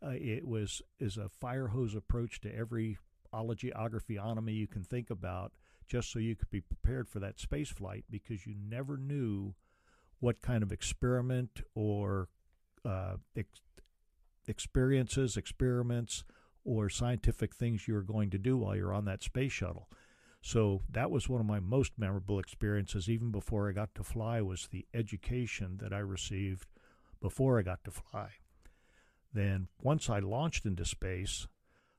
[0.00, 2.96] uh, it was is a fire hose approach to every
[3.32, 4.20] ology, ography,
[4.52, 5.52] you can think about
[5.86, 9.54] just so you could be prepared for that space flight because you never knew
[10.20, 12.28] what kind of experiment or
[12.84, 13.60] uh, ex-
[14.46, 16.24] experiences, experiments,
[16.64, 19.88] or scientific things you were going to do while you're on that space shuttle.
[20.42, 24.40] So that was one of my most memorable experiences, even before I got to fly,
[24.40, 26.68] was the education that I received
[27.20, 28.30] before I got to fly.
[29.32, 31.46] Then once I launched into space,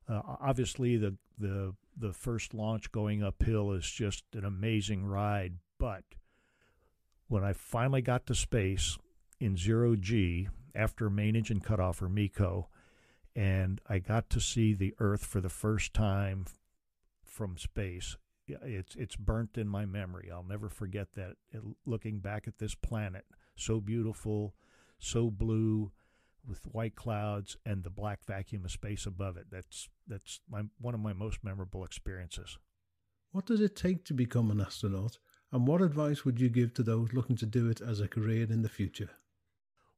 [0.09, 5.55] uh, obviously the the the first launch going uphill is just an amazing ride.
[5.79, 6.03] But
[7.27, 8.97] when I finally got to space
[9.39, 12.69] in zero G after main engine cutoff or MECO,
[13.35, 16.45] and I got to see the Earth for the first time
[17.23, 18.17] from space.
[18.47, 20.31] It's it's burnt in my memory.
[20.31, 21.35] I'll never forget that.
[21.85, 24.55] looking back at this planet, so beautiful,
[24.99, 25.91] so blue,
[26.47, 29.47] with white clouds and the black vacuum of space above it.
[29.51, 32.57] That's that's my, one of my most memorable experiences.
[33.31, 35.19] What does it take to become an astronaut,
[35.51, 38.47] and what advice would you give to those looking to do it as a career
[38.49, 39.09] in the future?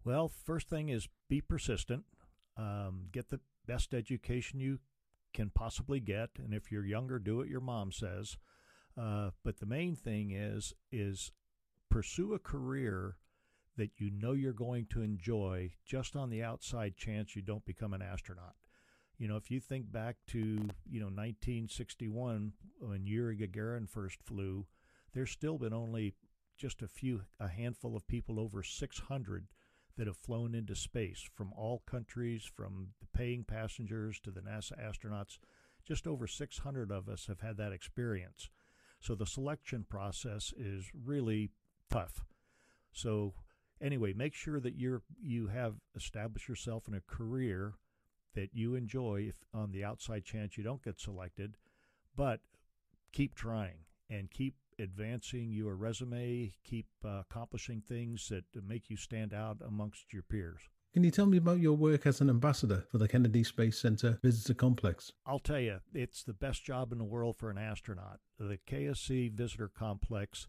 [0.04, 2.06] Well, first thing is be persistent.
[2.58, 4.80] Um, get the best education you
[5.34, 8.38] can possibly get, and if you're younger, do what your mom says.
[9.00, 11.32] Uh, but the main thing is is
[11.90, 13.18] pursue a career
[13.80, 17.94] that you know you're going to enjoy just on the outside chance you don't become
[17.94, 18.56] an astronaut.
[19.18, 24.66] You know, if you think back to, you know, 1961 when Yuri Gagarin first flew,
[25.14, 26.14] there's still been only
[26.58, 29.48] just a few, a handful of people over 600
[29.98, 34.74] that have flown into space from all countries, from the paying passengers to the NASA
[34.80, 35.38] astronauts.
[35.86, 38.50] Just over 600 of us have had that experience.
[39.00, 41.52] So the selection process is really
[41.90, 42.26] tough.
[42.92, 43.34] So
[43.82, 47.74] anyway, make sure that you're you have established yourself in a career
[48.36, 51.58] that you enjoy if on the outside chance you don't get selected,
[52.16, 52.42] but
[53.12, 59.34] keep trying and keep advancing your resume, keep uh, accomplishing things that make you stand
[59.34, 60.62] out amongst your peers.
[60.94, 64.20] Can you tell me about your work as an ambassador for the Kennedy Space Center
[64.24, 65.12] Visitor Complex?
[65.24, 68.20] I'll tell you, it's the best job in the world for an astronaut.
[68.40, 70.48] The KSC Visitor Complex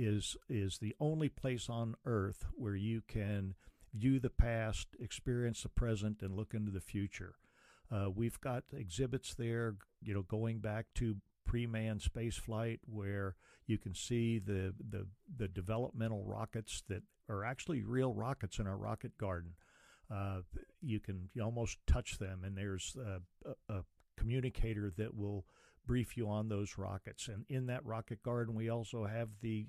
[0.00, 3.54] is is the only place on Earth where you can
[3.92, 7.34] view the past, experience the present, and look into the future.
[7.92, 13.34] Uh, we've got exhibits there, you know, going back to pre-manned space flight where
[13.66, 18.76] you can see the, the the developmental rockets that are actually real rockets in our
[18.76, 19.52] rocket garden.
[20.10, 20.40] Uh,
[20.80, 23.20] you can you almost touch them, and there's a,
[23.50, 23.84] a, a
[24.16, 25.44] communicator that will
[25.86, 27.28] brief you on those rockets.
[27.28, 29.66] And in that rocket garden, we also have the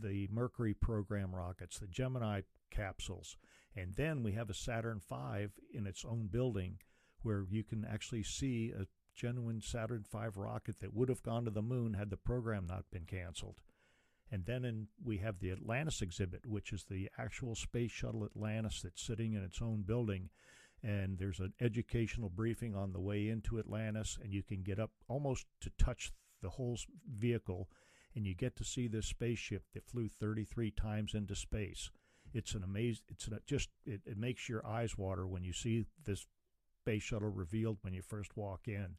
[0.00, 3.36] the Mercury program rockets, the Gemini capsules,
[3.74, 6.78] and then we have a Saturn V in its own building
[7.22, 11.50] where you can actually see a genuine Saturn V rocket that would have gone to
[11.50, 13.56] the moon had the program not been canceled.
[14.30, 18.82] And then in, we have the Atlantis exhibit, which is the actual space shuttle Atlantis
[18.82, 20.30] that's sitting in its own building.
[20.82, 24.90] And there's an educational briefing on the way into Atlantis, and you can get up
[25.08, 26.78] almost to touch the whole
[27.08, 27.68] vehicle,
[28.16, 31.90] and you get to see this spaceship that flew 33 times into space.
[32.32, 33.04] It's an amazing.
[33.10, 36.26] It's an, just it, it makes your eyes water when you see this
[36.82, 38.96] space shuttle revealed when you first walk in.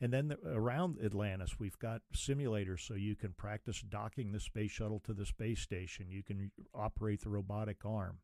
[0.00, 4.72] And then the, around Atlantis, we've got simulators so you can practice docking the space
[4.72, 6.10] shuttle to the space station.
[6.10, 8.18] You can operate the robotic arm.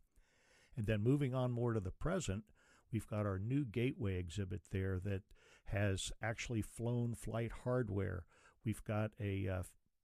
[0.77, 2.45] And then moving on more to the present,
[2.93, 5.23] we've got our new Gateway exhibit there that
[5.67, 8.25] has actually flown flight hardware.
[8.65, 9.63] We've got a, uh,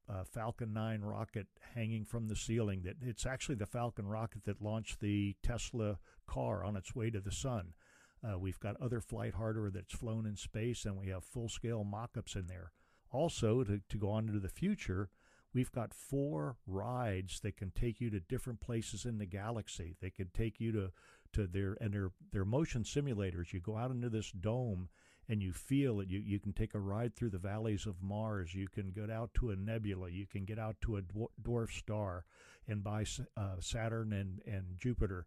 [0.09, 4.63] a Falcon 9 rocket hanging from the ceiling that it's actually the Falcon rocket that
[4.63, 7.75] launched the Tesla car on its way to the sun.
[8.27, 11.85] Uh, we've got other flight hardware that's flown in space, and we have full scale
[11.85, 12.73] mock ups in there.
[13.11, 15.11] Also, to, to go on into the future,
[15.55, 19.97] we've got four rides that can take you to different places in the galaxy.
[20.01, 20.91] They can take you to,
[21.35, 23.53] to their, and they're, they're motion simulators.
[23.53, 24.89] You go out into this dome
[25.29, 26.09] and you feel it.
[26.09, 28.55] You, you can take a ride through the valleys of Mars.
[28.55, 30.11] You can get out to a nebula.
[30.11, 32.24] You can get out to a dwarf star
[32.68, 33.05] and by
[33.37, 35.27] uh, Saturn and, and Jupiter.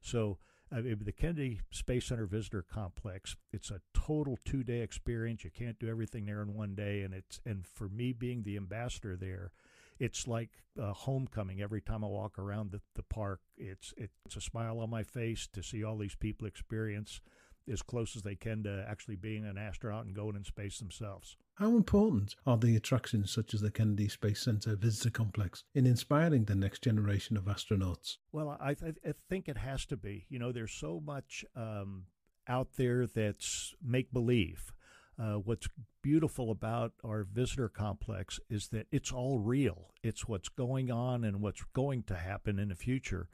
[0.00, 0.38] So,
[0.70, 3.36] uh, the Kennedy Space Center Visitor Complex.
[3.52, 5.42] It's a total two-day experience.
[5.42, 8.58] You can't do everything there in one day, and it's and for me being the
[8.58, 9.52] ambassador there,
[9.98, 13.40] it's like a homecoming every time I walk around the, the park.
[13.56, 17.22] It's it's a smile on my face to see all these people experience
[17.70, 21.36] as close as they can to actually being an astronaut and going in space themselves.
[21.54, 26.44] How important are the attractions such as the Kennedy Space Center Visitor Complex in inspiring
[26.44, 28.18] the next generation of astronauts?
[28.30, 30.26] Well, I, th- I think it has to be.
[30.28, 32.04] You know, there's so much um,
[32.46, 34.72] out there that's make believe.
[35.20, 35.68] Uh, what's
[36.00, 39.88] beautiful about our visitor complex is that it's all real.
[40.02, 43.28] It's what's going on and what's going to happen in the future.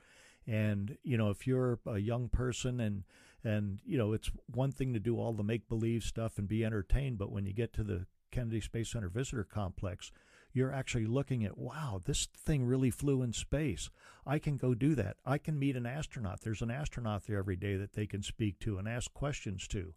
[0.47, 3.05] And you know, if you're a young person and
[3.45, 6.65] and you know, it's one thing to do all the make believe stuff and be
[6.65, 10.11] entertained, but when you get to the Kennedy Space Center Visitor Complex,
[10.53, 13.91] you're actually looking at, wow, this thing really flew in space.
[14.27, 15.17] I can go do that.
[15.27, 16.41] I can meet an astronaut.
[16.41, 19.95] There's an astronaut there every day that they can speak to and ask questions to.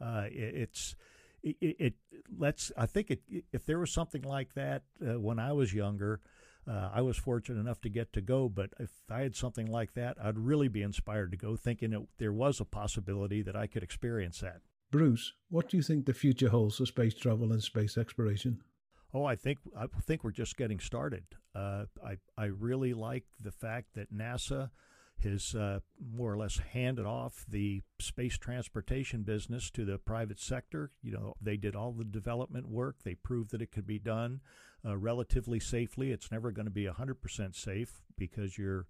[0.00, 0.96] Uh, it, it's
[1.42, 1.94] it, it,
[2.36, 2.70] lets.
[2.76, 3.20] I think it,
[3.52, 6.20] if there was something like that uh, when I was younger,
[6.68, 9.94] uh, I was fortunate enough to get to go, but if I had something like
[9.94, 13.66] that, I'd really be inspired to go, thinking that there was a possibility that I
[13.66, 14.60] could experience that.
[14.90, 18.62] Bruce, what do you think the future holds for space travel and space exploration?
[19.12, 21.24] Oh, I think I think we're just getting started.
[21.54, 24.70] Uh, I I really like the fact that NASA
[25.24, 25.80] has uh,
[26.14, 30.90] more or less handed off the space transportation business to the private sector.
[31.02, 33.02] You know, they did all the development work.
[33.04, 34.40] They proved that it could be done
[34.84, 36.10] uh, relatively safely.
[36.10, 38.86] It's never going to be 100% safe because you're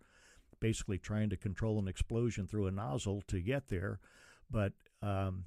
[0.61, 3.99] basically trying to control an explosion through a nozzle to get there.
[4.51, 4.73] But
[5.03, 5.45] um,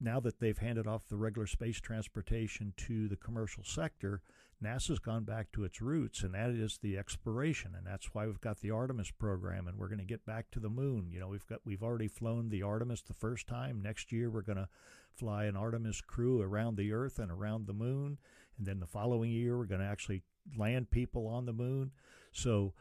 [0.00, 4.22] now that they've handed off the regular space transportation to the commercial sector,
[4.62, 8.40] NASA's gone back to its roots, and that is the exploration, and that's why we've
[8.40, 11.08] got the Artemis program, and we're going to get back to the moon.
[11.10, 13.82] You know, we've got we've already flown the Artemis the first time.
[13.82, 14.68] Next year, we're going to
[15.16, 18.18] fly an Artemis crew around the Earth and around the moon,
[18.56, 20.22] and then the following year, we're going to actually
[20.56, 21.90] land people on the moon.
[22.32, 22.72] So,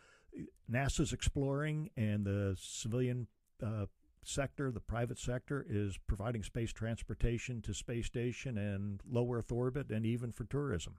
[0.72, 3.28] NASA's exploring, and the civilian
[3.66, 3.88] uh,
[4.24, 9.90] sector, the private sector, is providing space transportation to space station and low Earth orbit,
[9.90, 10.96] and even for tourism.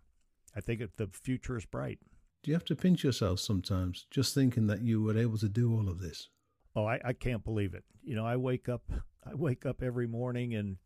[0.54, 1.98] I think the future is bright.
[2.42, 5.72] Do you have to pinch yourself sometimes just thinking that you were able to do
[5.72, 6.28] all of this?
[6.74, 7.84] Oh, I, I can't believe it.
[8.02, 8.90] You know, I wake up,
[9.24, 10.76] I wake up every morning, and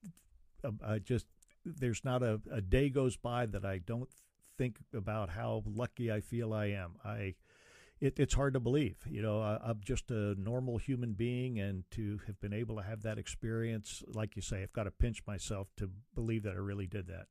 [0.65, 1.27] uh, I just
[1.65, 4.09] there's not a, a day goes by that I don't
[4.59, 6.97] think about how lucky I feel I am.
[7.05, 7.35] I
[8.01, 8.97] it, it's hard to believe.
[9.09, 12.83] You know, I, am just a normal human being, and to have been able to
[12.83, 16.59] have that experience, like you say, I've got to pinch myself to believe that I
[16.59, 17.27] really did that.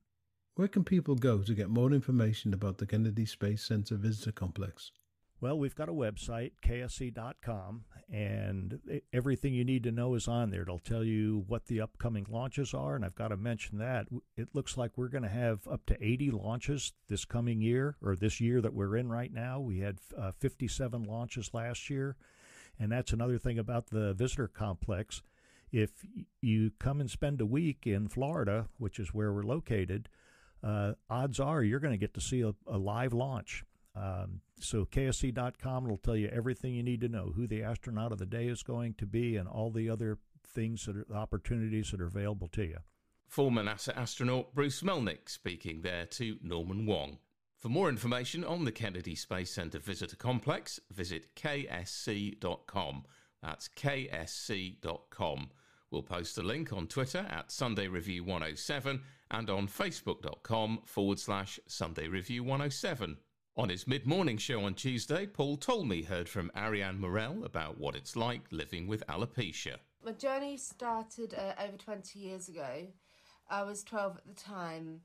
[0.56, 4.94] Where can people go to get more information about the Kennedy Space Center Visitor Complex?
[5.42, 8.80] Well, we've got a website, ksc.com, and
[9.12, 10.62] everything you need to know is on there.
[10.62, 14.08] It'll tell you what the upcoming launches are, and I've got to mention that.
[14.38, 18.16] It looks like we're going to have up to 80 launches this coming year, or
[18.16, 19.60] this year that we're in right now.
[19.60, 22.16] We had uh, 57 launches last year,
[22.80, 25.22] and that's another thing about the visitor complex.
[25.70, 25.92] If
[26.40, 30.08] you come and spend a week in Florida, which is where we're located,
[30.66, 33.64] uh, odds are you're going to get to see a, a live launch.
[33.96, 38.18] Um, so KSC.com will tell you everything you need to know, who the astronaut of
[38.18, 42.02] the day is going to be, and all the other things that are opportunities that
[42.02, 42.78] are available to you.
[43.28, 47.20] Former NASA astronaut Bruce Melnick speaking there to Norman Wong.
[47.58, 53.04] For more information on the Kennedy Space Center Visitor Complex, visit ksc.com.
[53.42, 55.50] That's ksc.com.
[55.96, 61.58] We'll post a link on Twitter at Sunday Review 107 and on facebook.com forward slash
[61.68, 63.16] Sunday Review 107.
[63.56, 67.96] On his mid morning show on Tuesday, Paul Talmey heard from Arianne Murrell about what
[67.96, 69.78] it's like living with alopecia.
[70.04, 72.88] My journey started uh, over 20 years ago.
[73.50, 75.00] I was 12 at the time.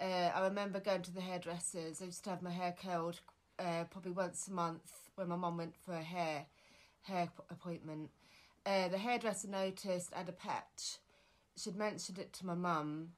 [0.00, 2.02] Uh, I remember going to the hairdressers.
[2.02, 3.20] I used to have my hair curled
[3.60, 6.46] uh, probably once a month when my mum went for a hair
[7.02, 8.10] hair appointment.
[8.64, 10.98] Uh, the hairdresser noticed I had a patch.
[11.56, 13.08] She'd mentioned it to my mum.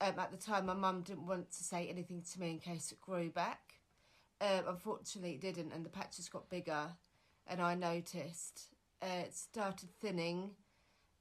[0.00, 2.92] Um, at the time, my mum didn't want to say anything to me in case
[2.92, 3.74] it grew back.
[4.40, 6.88] Um, unfortunately, it didn't, and the patches got bigger,
[7.46, 8.68] and I noticed
[9.02, 10.50] uh, it started thinning,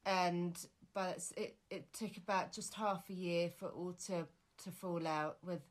[0.06, 0.58] and
[0.94, 4.26] but it it took about just half a year for it all to
[4.64, 5.62] to fall out with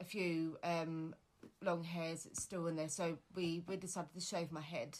[0.00, 1.14] a few um,
[1.62, 2.88] long hairs still in there.
[2.88, 4.98] So we we decided to shave my head.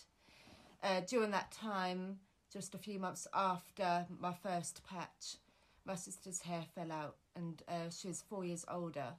[0.82, 2.18] Uh, during that time,
[2.54, 5.36] just a few months after my first patch,
[5.84, 9.14] my sister's hair fell out, and uh, she was four years older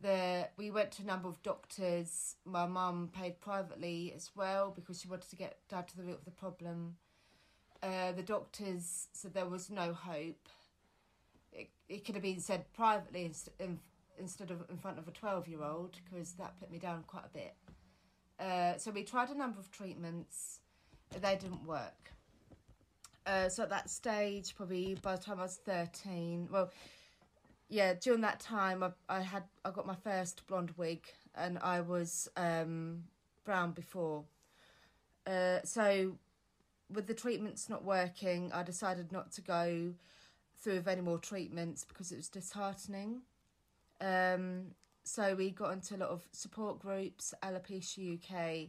[0.00, 2.36] the we went to a number of doctors.
[2.44, 6.18] My mum paid privately as well because she wanted to get down to the root
[6.18, 6.96] of the problem.
[7.82, 10.48] Uh, the doctors said there was no hope.
[11.52, 13.78] It, it could have been said privately in,
[14.18, 17.24] instead of in front of a 12 year old because that put me down quite
[17.24, 17.54] a bit.
[18.38, 20.60] Uh, so we tried a number of treatments,
[21.22, 22.12] they didn't work.
[23.26, 26.70] Uh, so at that stage, probably by the time I was 13, well,
[27.68, 31.04] yeah, during that time, I, I had I got my first blonde wig,
[31.34, 33.02] and I was um,
[33.44, 34.22] brown before.
[35.26, 36.16] Uh, so,
[36.92, 39.94] with the treatments not working, I decided not to go
[40.58, 43.22] through with any more treatments because it was disheartening.
[44.00, 44.66] Um,
[45.02, 48.68] so we got into a lot of support groups, Alopecia UK.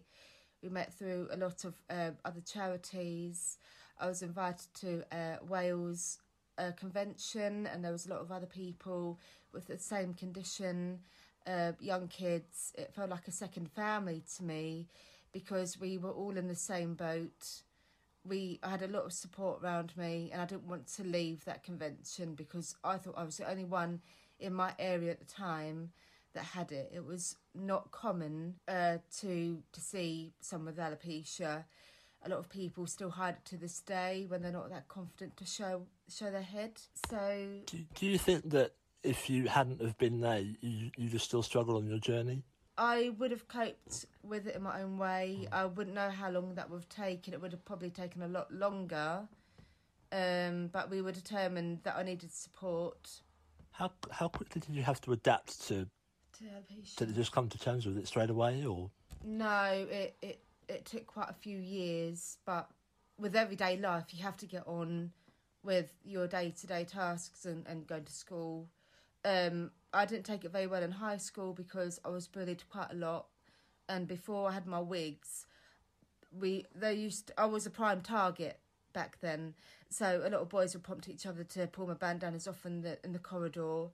[0.61, 3.57] We met through a lot of uh, other charities.
[3.99, 6.19] I was invited to uh, Wales
[6.57, 9.19] a convention, and there was a lot of other people
[9.53, 10.99] with the same condition,
[11.45, 12.73] uh, young kids.
[12.77, 14.87] It felt like a second family to me
[15.31, 17.61] because we were all in the same boat.
[18.23, 21.45] We I had a lot of support around me, and I didn't want to leave
[21.45, 24.01] that convention because I thought I was the only one
[24.39, 25.91] in my area at the time
[26.33, 26.91] that had it.
[26.93, 31.65] It was not common uh, to to see someone with alopecia
[32.23, 35.37] a lot of people still hide it to this day when they're not that confident
[35.37, 36.79] to show show their head.
[37.09, 41.25] So, do, do you think that if you hadn't have been there, you you just
[41.25, 42.43] still struggle on your journey?
[42.77, 45.47] I would have coped with it in my own way.
[45.51, 47.33] I wouldn't know how long that would have taken.
[47.33, 49.27] It would have probably taken a lot longer.
[50.11, 53.21] Um, but we were determined that I needed support.
[53.71, 55.87] How how quickly did you have to adapt to?
[56.39, 56.43] To
[56.97, 58.91] did it just come to terms with it straight away, or?
[59.23, 60.39] No, it it
[60.69, 62.69] it took quite a few years, but
[63.19, 65.11] with everyday life, you have to get on
[65.63, 68.67] with your day to day tasks and, and going to school.
[69.25, 72.91] Um, I didn't take it very well in high school because I was bullied quite
[72.91, 73.27] a lot,
[73.89, 75.45] and before I had my wigs,
[76.31, 78.59] we they used to, I was a prime target
[78.93, 79.55] back then,
[79.89, 82.81] so a lot of boys would prompt each other to pull my bandanas off in
[82.81, 83.87] the in the corridor.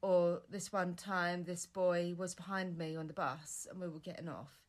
[0.00, 3.98] Or this one time, this boy was behind me on the bus, and we were
[3.98, 4.67] getting off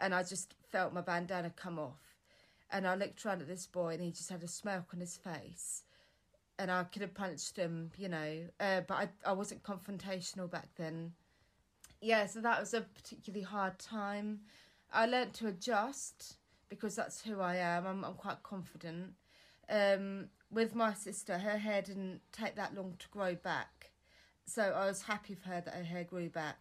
[0.00, 2.16] and I just felt my bandana come off.
[2.72, 5.16] And I looked around at this boy, and he just had a smirk on his
[5.16, 5.82] face.
[6.58, 10.68] And I could have punched him, you know, uh, but I, I wasn't confrontational back
[10.76, 11.12] then.
[12.00, 14.40] Yeah, so that was a particularly hard time.
[14.92, 16.36] I learnt to adjust
[16.68, 17.86] because that's who I am.
[17.86, 19.14] I'm, I'm quite confident.
[19.68, 23.90] Um, with my sister, her hair didn't take that long to grow back.
[24.46, 26.58] So I was happy for her that her hair grew back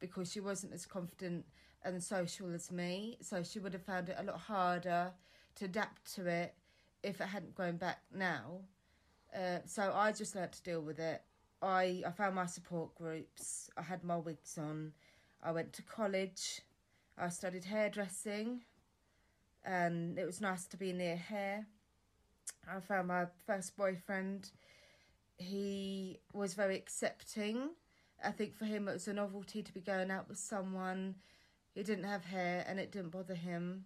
[0.00, 1.46] because she wasn't as confident
[1.86, 5.12] and social as me, so she would have found it a lot harder
[5.56, 6.54] to adapt to it
[7.02, 8.60] if it hadn't grown back now.
[9.34, 11.22] Uh, so I just learnt to deal with it
[11.62, 13.70] I I found my support groups.
[13.76, 14.92] I had my wigs on.
[15.42, 16.60] I went to college.
[17.18, 18.62] I studied hairdressing,
[19.64, 21.66] and it was nice to be near hair.
[22.68, 24.50] I found my first boyfriend.
[25.38, 27.70] He was very accepting.
[28.24, 31.16] I think for him it was a novelty to be going out with someone
[31.76, 33.84] who didn't have hair and it didn't bother him.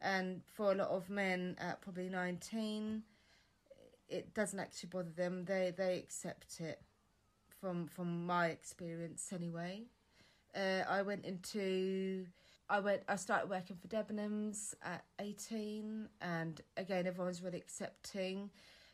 [0.00, 3.02] And for a lot of men at probably 19,
[4.08, 5.44] it doesn't actually bother them.
[5.44, 6.80] They they accept it
[7.60, 9.82] from from my experience anyway.
[10.54, 12.26] Uh, I went into
[12.68, 18.50] I went I started working for Debenhams at 18 and again everyone's really accepting.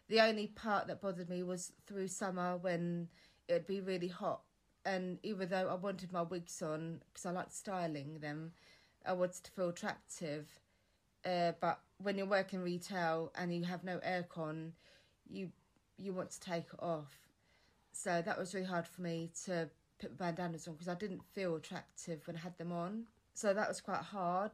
[0.08, 3.08] The only part that bothered me was through summer when
[3.46, 4.40] it would be really hot
[4.84, 8.52] and even though I wanted my wigs on because I like styling them,
[9.04, 10.48] I wanted to feel attractive.
[11.24, 14.72] Uh, but when you're working retail and you have no aircon,
[15.28, 15.50] you
[15.98, 17.12] you want to take it off.
[17.92, 19.68] So that was really hard for me to
[20.00, 23.04] put bandanas on because I didn't feel attractive when I had them on.
[23.34, 24.52] So that was quite hard.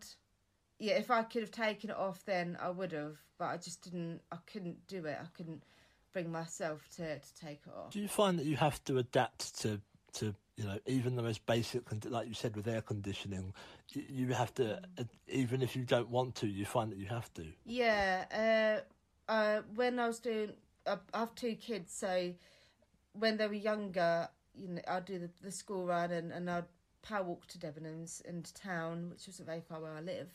[0.78, 3.82] Yeah, if I could have taken it off then I would have, but I just
[3.82, 4.20] didn't.
[4.32, 5.18] I couldn't do it.
[5.20, 5.62] I couldn't
[6.12, 7.92] bring myself to to take it off.
[7.92, 9.80] Do you find that you have to adapt to
[10.14, 13.52] to you know even the most basic like you said with air conditioning
[13.92, 17.32] you, have to uh, even if you don't want to you find that you have
[17.34, 17.44] to.
[17.64, 18.80] Yeah
[19.28, 20.52] uh, uh, when i was doing
[20.86, 22.32] i have two kids so
[23.12, 26.64] when they were younger you know i'd do the, the school run and, and i'd
[27.02, 30.28] power walk to debenhams into town which wasn't very far where i live.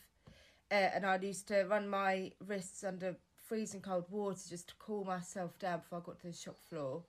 [0.70, 5.04] Uh, and I'd used to run my wrists under freezing cold water just to cool
[5.04, 7.02] myself down before i got to the shop floor.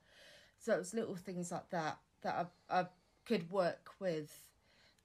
[0.57, 2.85] So it was little things like that that I, I
[3.25, 4.31] could work with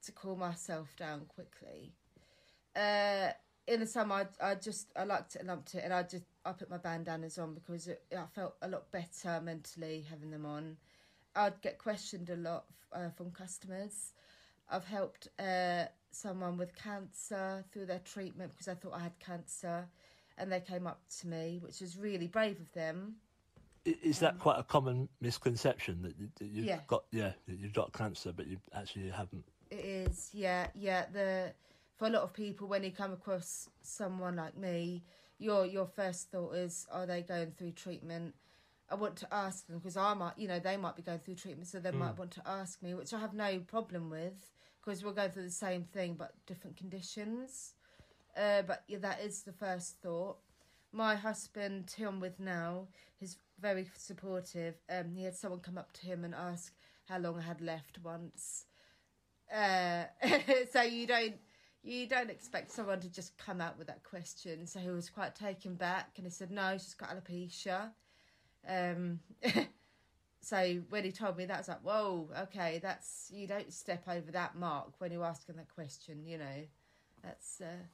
[0.04, 1.92] to cool myself down quickly.
[2.74, 3.30] Uh,
[3.66, 6.24] in the summer, I, I just I liked it and loved it, and I just
[6.44, 10.46] I put my bandanas on because it, I felt a lot better mentally having them
[10.46, 10.76] on.
[11.34, 14.12] I'd get questioned a lot uh, from customers.
[14.70, 19.86] I've helped uh, someone with cancer through their treatment because I thought I had cancer,
[20.38, 23.16] and they came up to me, which was really brave of them.
[23.86, 26.14] Is that quite a common misconception that,
[26.44, 26.80] you've yeah.
[26.86, 27.04] got?
[27.12, 29.44] Yeah, you've got cancer, but you actually haven't.
[29.70, 31.06] It is, yeah, yeah.
[31.12, 31.52] The
[31.96, 35.02] for a lot of people, when you come across someone like me,
[35.38, 38.34] your your first thought is, are they going through treatment?
[38.90, 41.34] I want to ask them because I might, you know, they might be going through
[41.34, 41.98] treatment, so they mm.
[41.98, 44.52] might want to ask me, which I have no problem with
[44.84, 47.74] because we're going through the same thing but different conditions.
[48.36, 50.36] Uh, but yeah, that is the first thought.
[50.92, 52.86] My husband, who I'm with now,
[53.20, 54.74] is very supportive.
[54.90, 56.72] Um, he had someone come up to him and ask
[57.08, 58.64] how long I had left once.
[59.54, 60.04] Uh,
[60.72, 61.34] so you don't
[61.86, 64.66] you don't expect someone to just come out with that question.
[64.66, 67.90] So he was quite taken back and he said, No, she's got alopecia.
[68.68, 69.20] Um,
[70.40, 74.02] so when he told me that, I was like, Whoa, okay, that's you don't step
[74.08, 76.66] over that mark when you're asking that question, you know.
[77.22, 77.84] That's uh,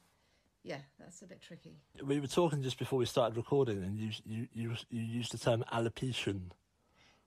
[0.63, 1.75] yeah, that's a bit tricky.
[2.03, 5.37] We were talking just before we started recording, and you you you, you used the
[5.37, 6.39] term alopecia.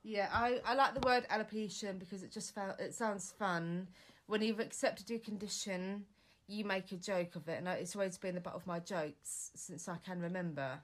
[0.03, 3.89] Yeah, I, I like the word alopecia because it just felt it sounds fun.
[4.27, 6.05] When you've accepted your condition,
[6.49, 9.51] you make a joke of it, and it's always been the butt of my jokes
[9.55, 10.81] since I can remember.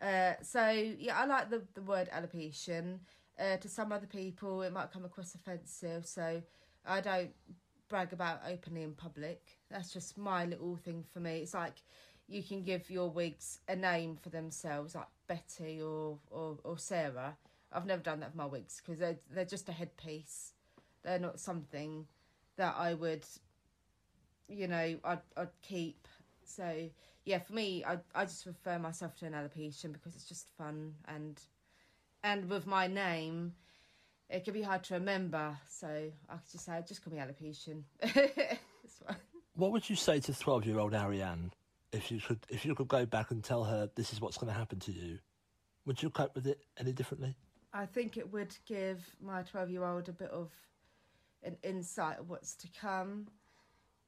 [0.00, 2.98] Uh, so yeah, I like the the word alopecia.
[3.38, 6.42] Uh, to some other people, it might come across offensive, so
[6.84, 7.30] I don't
[7.92, 9.42] brag about openly in public.
[9.70, 11.40] That's just my little thing for me.
[11.40, 11.74] It's like
[12.26, 17.36] you can give your wigs a name for themselves, like Betty or or, or Sarah.
[17.70, 20.54] I've never done that with my wigs because they're they're just a headpiece.
[21.02, 22.06] They're not something
[22.56, 23.26] that I would,
[24.48, 26.08] you know, I'd I'd keep.
[26.44, 26.88] So
[27.26, 30.94] yeah, for me, I I just refer myself to an alopecia because it's just fun
[31.06, 31.38] and
[32.24, 33.52] and with my name,
[34.32, 35.56] it can be hard to remember.
[35.68, 37.82] So I could just say, just call me alopecia.
[39.54, 41.50] what would you say to twelve-year-old Arianne
[41.92, 44.52] if you could if you could go back and tell her this is what's going
[44.52, 45.18] to happen to you?
[45.86, 47.36] Would you cope with it any differently?
[47.74, 50.50] I think it would give my twelve-year-old a bit of
[51.42, 53.28] an insight of what's to come.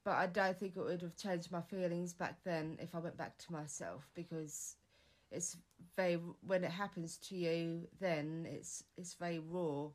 [0.03, 3.17] But I don't think it would have changed my feelings back then if I went
[3.17, 4.75] back to myself because
[5.31, 5.57] it's
[5.95, 9.87] very when it happens to you then it's it's very raw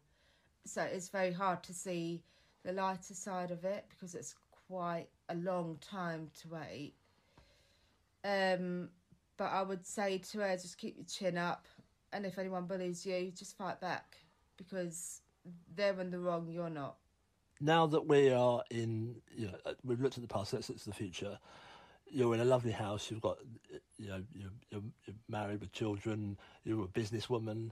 [0.65, 2.23] so it's very hard to see
[2.65, 4.35] the lighter side of it because it's
[4.69, 6.95] quite a long time to wait.
[8.25, 8.91] Um,
[9.37, 11.67] but I would say to her, just keep your chin up,
[12.13, 14.19] and if anyone bullies you, just fight back
[14.57, 15.23] because
[15.75, 16.97] they're in the wrong, you're not.
[17.61, 20.79] Now that we are in, you know, uh, we've looked at the past, let's look
[20.79, 21.39] to the future.
[22.11, 23.11] You're in a lovely house.
[23.11, 23.39] You've got,
[23.99, 26.37] you know, you're, you're, you're married with children.
[26.65, 27.71] You're a businesswoman.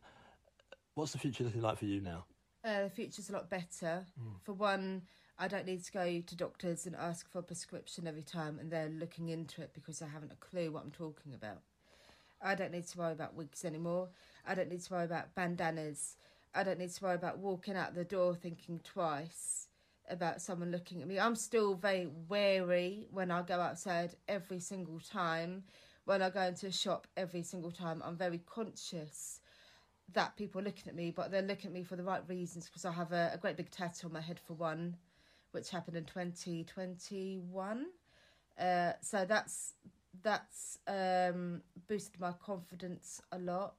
[0.94, 2.24] What's the future looking like for you now?
[2.64, 4.04] Uh, the future's a lot better.
[4.20, 4.40] Mm.
[4.42, 5.02] For one,
[5.38, 8.70] I don't need to go to doctors and ask for a prescription every time and
[8.70, 11.62] they're looking into it because I haven't a clue what I'm talking about.
[12.42, 14.08] I don't need to worry about wigs anymore.
[14.46, 16.16] I don't need to worry about bandanas.
[16.54, 19.68] I don't need to worry about walking out the door thinking twice
[20.10, 21.20] about someone looking at me.
[21.20, 25.64] I'm still very wary when I go outside every single time.
[26.04, 29.40] When I go into a shop every single time, I'm very conscious
[30.14, 32.66] that people are looking at me, but they're looking at me for the right reasons
[32.66, 34.96] because I have a, a great big tattoo on my head for one,
[35.52, 37.86] which happened in 2021.
[38.58, 39.74] Uh, so that's
[40.22, 43.74] that's um, boosted my confidence a lot.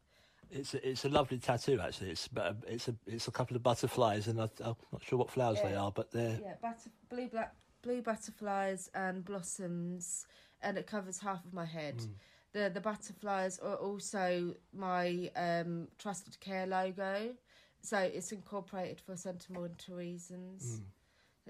[0.51, 2.11] It's a, it's a lovely tattoo actually.
[2.11, 2.29] It's
[2.67, 5.69] it's a it's a couple of butterflies and I, am not sure what flowers yeah.
[5.69, 10.25] they are, but they're yeah butter, blue black blue butterflies and blossoms,
[10.61, 11.97] and it covers half of my head.
[11.97, 12.09] Mm.
[12.53, 17.35] The the butterflies are also my um, trusted care logo,
[17.81, 20.79] so it's incorporated for sentimental reasons.
[20.79, 20.83] Mm.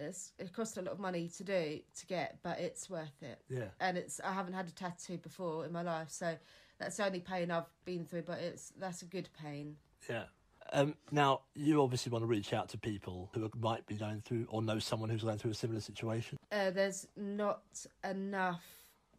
[0.02, 3.42] It's, it cost a lot of money to do to get, but it's worth it.
[3.50, 6.36] Yeah, and it's I haven't had a tattoo before in my life, so
[6.80, 8.24] that's the only pain I've been through.
[8.24, 9.76] But it's that's a good pain.
[10.10, 10.24] Yeah.
[10.72, 14.46] Um, now, you obviously want to reach out to people who might be going through
[14.50, 16.38] or know someone who's going through a similar situation.
[16.52, 17.64] Uh, there's not
[18.04, 18.64] enough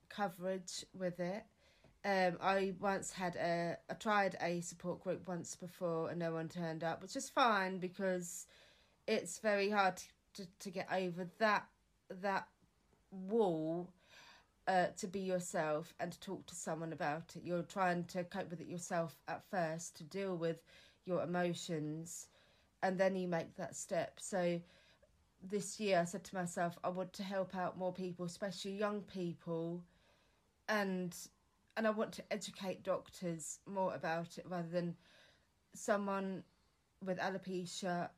[0.09, 1.45] coverage with it.
[2.05, 6.49] Um, I once had a, I tried a support group once before and no one
[6.49, 8.47] turned up, which is fine because
[9.07, 10.01] it's very hard
[10.35, 11.67] to, to get over that
[12.23, 12.49] that
[13.11, 13.89] wall
[14.67, 17.43] uh, to be yourself and to talk to someone about it.
[17.45, 20.63] You're trying to cope with it yourself at first to deal with
[21.05, 22.29] your emotions,
[22.83, 24.19] and then you make that step.
[24.21, 24.61] So
[25.43, 29.03] this year, I said to myself, I want to help out more people, especially young
[29.03, 29.83] people,
[30.69, 31.15] and
[31.81, 34.97] and I want to educate doctors more about it rather than
[35.73, 36.43] someone
[37.03, 38.11] with alopecia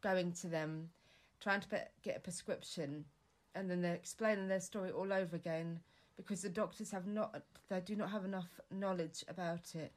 [0.00, 0.88] going to them,
[1.38, 1.68] trying to
[2.02, 3.04] get a prescription,
[3.54, 5.78] and then they're explaining their story all over again
[6.16, 9.92] because the doctors have not, they do not have enough knowledge about it.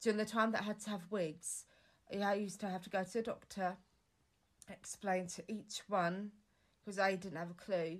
[0.00, 1.66] During the time that I had to have wigs,
[2.10, 3.76] I used to have to go to a doctor,
[4.70, 6.30] explain to each one
[6.82, 7.98] because I didn't have a clue,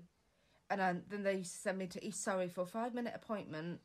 [0.70, 3.12] and um, then they used to send me to East Surrey for a five minute
[3.14, 3.80] appointment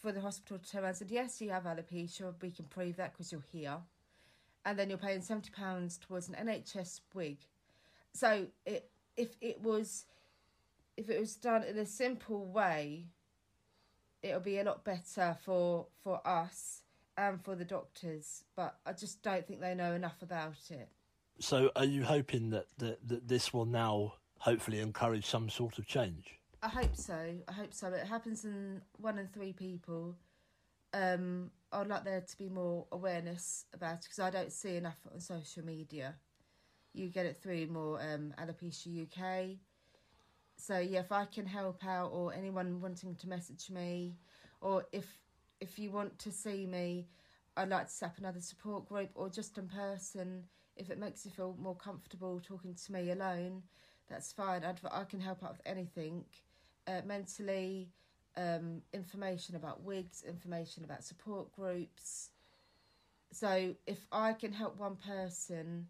[0.00, 2.96] for the hospital to turn around and said, Yes, you have alopecia, we can prove
[2.96, 3.78] that because you're here.
[4.64, 7.38] And then you're paying £70 towards an NHS wig.
[8.14, 10.06] So it, if it was
[10.96, 13.06] if it was done in a simple way,
[14.22, 16.82] it'll be a lot better for for us
[17.16, 18.44] and for the doctors.
[18.56, 20.88] But I just don't think they know enough about it.
[21.40, 25.86] So, are you hoping that that, that this will now hopefully encourage some sort of
[25.86, 26.38] change?
[26.64, 27.34] I hope so.
[27.46, 27.88] I hope so.
[27.88, 30.16] It happens in one in three people.
[30.94, 34.96] Um, I'd like there to be more awareness about it because I don't see enough
[35.12, 36.14] on social media.
[36.94, 39.58] You get it through more um, Alopecia UK.
[40.56, 44.16] So yeah, if I can help out, or anyone wanting to message me,
[44.62, 45.04] or if
[45.60, 47.08] if you want to see me,
[47.58, 50.44] I'd like to set up another support group, or just in person.
[50.76, 53.64] If it makes you feel more comfortable talking to me alone,
[54.08, 54.64] that's fine.
[54.64, 56.24] I'd, I can help out with anything
[56.86, 57.90] uh, mentally,
[58.36, 62.30] um, information about wigs, information about support groups.
[63.32, 65.86] So if I can help one person,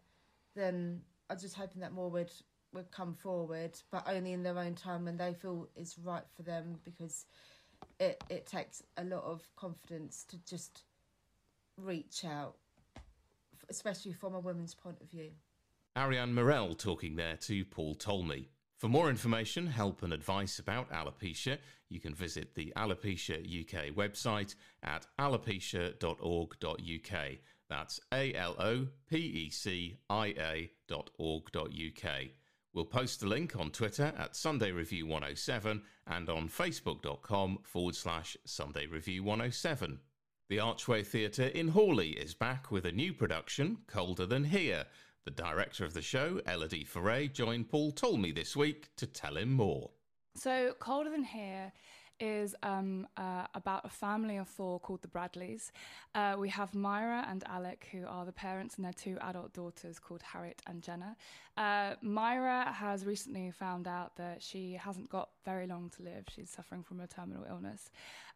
[0.54, 2.30] then I'm just hoping that more would
[2.72, 6.42] would come forward, but only in their own time when they feel it's right for
[6.42, 7.26] them because
[8.00, 10.82] it it takes a lot of confidence to just
[11.76, 12.56] reach out,
[13.68, 15.30] especially from a woman's point of view.
[15.96, 18.46] Arianne Murrell talking there to Paul Talmey.
[18.76, 21.58] For more information, help, and advice about alopecia,
[21.88, 27.38] you can visit the Alopecia UK website at alopecia.org.uk.
[27.68, 32.12] That's A L O P E C I A.org.uk.
[32.72, 38.36] We'll post the link on Twitter at Sunday Review 107 and on facebook.com forward slash
[38.44, 40.00] Sunday Review 107.
[40.48, 44.84] The Archway Theatre in Horley is back with a new production, Colder Than Here,
[45.24, 49.52] the director of the show, Elodie Foray, joined Paul Talmey this week to tell him
[49.52, 49.90] more.
[50.36, 51.72] So, Colder Than Here
[52.20, 55.72] is um, uh, about a family of four called the Bradleys.
[56.14, 59.98] Uh, we have Myra and Alec, who are the parents, and their two adult daughters
[59.98, 61.16] called Harriet and Jenna.
[61.56, 66.26] Uh, Myra has recently found out that she hasn't got very long to live.
[66.28, 67.90] She's suffering from a terminal illness.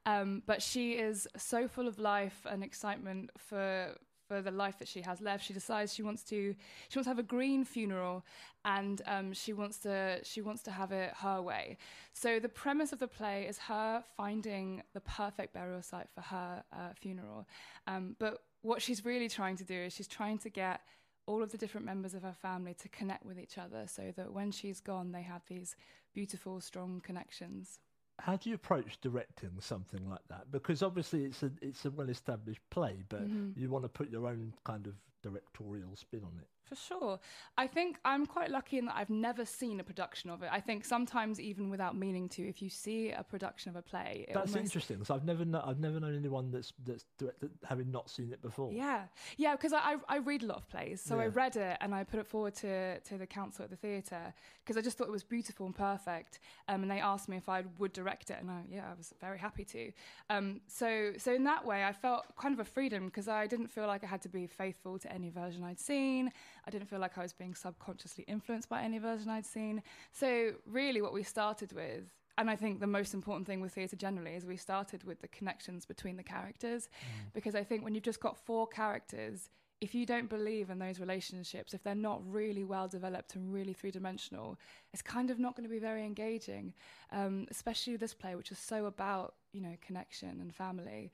[0.07, 3.95] Um, but she is so full of life and excitement for
[4.29, 5.45] for the life that she has left.
[5.45, 6.55] She decides she wants to
[6.89, 8.25] she wants to have a green funeral,
[8.65, 11.79] and um, she wants to she wants to have it her way.
[12.13, 16.63] So the premise of the play is her finding the perfect burial site for her
[16.73, 17.49] uh, funeral.
[17.87, 20.81] Um, but what she's really trying to do is she's trying to get
[21.27, 24.33] all of the different members of her family to connect with each other so that
[24.33, 25.77] when she's gone, they have these
[26.15, 27.81] beautiful, strong connections.
[28.21, 30.51] How do you approach directing something like that?
[30.51, 33.59] Because obviously it's a it's a well established play, but mm-hmm.
[33.61, 36.49] you want to put your own kind of directorial spin on it.
[36.69, 37.19] For sure.
[37.57, 40.51] I think I'm quite lucky in that I've never seen a production of it.
[40.53, 44.27] I think sometimes, even without meaning to, if you see a production of a play,
[44.29, 44.57] that's almost...
[44.57, 44.99] interesting.
[44.99, 48.73] Because I've never, I've never known anyone that's that's directed having not seen it before.
[48.73, 49.05] Yeah,
[49.37, 49.53] yeah.
[49.57, 51.23] Because I, I read a lot of plays, so yeah.
[51.23, 54.35] I read it and I put it forward to to the council at the theatre
[54.63, 56.41] because I just thought it was beautiful and perfect.
[56.69, 59.15] Um, and they asked me if I would direct it, and I, yeah, I was
[59.21, 59.93] very happy to.
[60.29, 63.69] Um, so so in that way, I felt kind of a freedom because I didn't
[63.69, 66.33] feel like I had to be faithful to any version I'd seen.
[66.69, 69.83] I didn't feel like I was being subconsciously influenced by any version I'd seen.
[70.13, 72.05] So, really, what we started with,
[72.37, 75.29] and I think the most important thing with theatre generally, is we started with the
[75.29, 76.91] connections between the characters.
[77.01, 77.33] Mm.
[77.33, 79.49] Because I think when you've just got four characters,
[79.81, 83.73] if you don't believe in those relationships, if they're not really well developed and really
[83.73, 84.59] three dimensional,
[84.93, 86.75] it's kind of not going to be very engaging.
[87.13, 91.13] Um, especially this play, which is so about you know connection and family.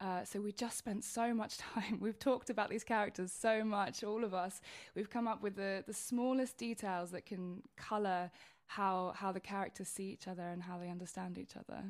[0.00, 1.98] Uh, so we just spent so much time.
[2.00, 4.60] We've talked about these characters so much, all of us.
[4.94, 8.30] We've come up with the, the smallest details that can colour
[8.68, 11.84] how how the characters see each other and how they understand each other.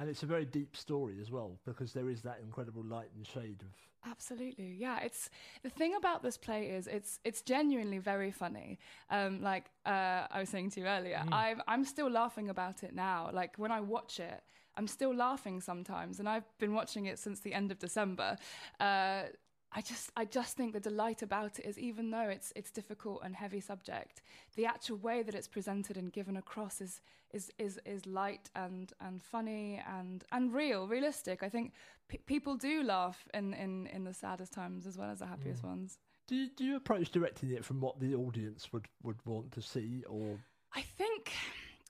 [0.00, 3.26] And it's a very deep story as well because there is that incredible light and
[3.26, 4.10] shade of.
[4.10, 5.00] Absolutely, yeah.
[5.00, 5.28] It's
[5.64, 8.78] the thing about this play is it's it's genuinely very funny.
[9.10, 11.32] Um, like uh, I was saying to you earlier, mm.
[11.32, 13.30] I'm I'm still laughing about it now.
[13.32, 14.40] Like when I watch it,
[14.78, 18.36] I'm still laughing sometimes, and I've been watching it since the end of December.
[18.78, 19.24] Uh,
[19.70, 23.20] I just I just think the delight about it is even though it's it's difficult
[23.22, 24.22] and heavy subject,
[24.56, 27.00] the actual way that it's presented and given across is
[27.32, 31.42] is is is light and and funny and and real, realistic.
[31.42, 31.72] I think
[32.08, 35.62] p- people do laugh in, in in the saddest times as well as the happiest
[35.62, 35.68] mm.
[35.68, 35.98] ones.
[36.28, 39.62] Do you, do you approach directing it from what the audience would would want to
[39.62, 40.38] see or
[40.74, 41.32] I think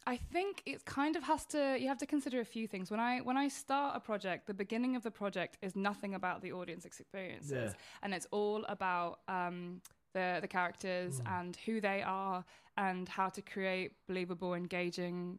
[0.08, 1.76] I think it kind of has to.
[1.78, 2.90] You have to consider a few things.
[2.90, 6.40] When I when I start a project, the beginning of the project is nothing about
[6.40, 8.02] the audience experiences, yeah.
[8.02, 9.82] and it's all about um,
[10.14, 11.38] the the characters mm.
[11.38, 12.42] and who they are
[12.78, 15.38] and how to create believable, engaging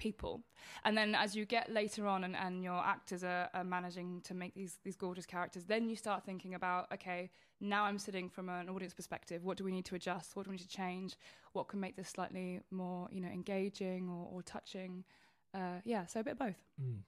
[0.00, 0.42] people.
[0.84, 4.34] And then as you get later on and, and your actors are, are managing to
[4.34, 7.30] make these these gorgeous characters, then you start thinking about okay,
[7.60, 9.44] now I'm sitting from an audience perspective.
[9.44, 10.34] What do we need to adjust?
[10.34, 11.16] What do we need to change?
[11.52, 15.04] What can make this slightly more you know engaging or, or touching?
[15.54, 16.60] Uh, yeah, so a bit of both.
[16.82, 17.02] Mm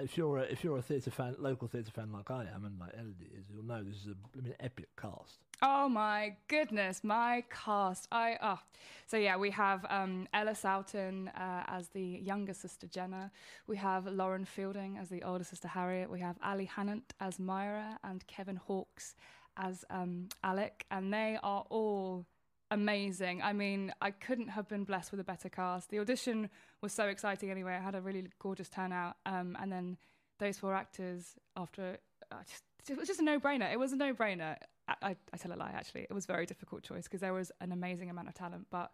[0.00, 2.78] if you're a, if you're a theatre fan, local theatre fan like I am, and
[2.78, 5.38] like Elodie is, you'll know this is a I mean, epic cast.
[5.62, 8.08] Oh my goodness, my cast!
[8.10, 8.58] I oh.
[9.06, 13.30] so yeah, we have um, Ella uh, as the younger sister Jenna.
[13.66, 16.10] We have Lauren Fielding as the older sister Harriet.
[16.10, 19.14] We have Ali Hannant as Myra and Kevin Hawkes
[19.56, 22.26] as um, Alec, and they are all
[22.70, 23.42] amazing.
[23.42, 25.90] I mean, I couldn't have been blessed with a better cast.
[25.90, 26.50] The audition
[26.80, 27.74] was so exciting anyway.
[27.74, 29.16] I had a really gorgeous turnout.
[29.26, 29.96] Um, and then
[30.38, 31.98] those four actors, after,
[32.32, 33.72] uh, just, it was just a no brainer.
[33.72, 34.56] It was a no brainer.
[34.88, 36.02] I, I, I, tell a lie, actually.
[36.02, 38.66] It was a very difficult choice because there was an amazing amount of talent.
[38.70, 38.90] But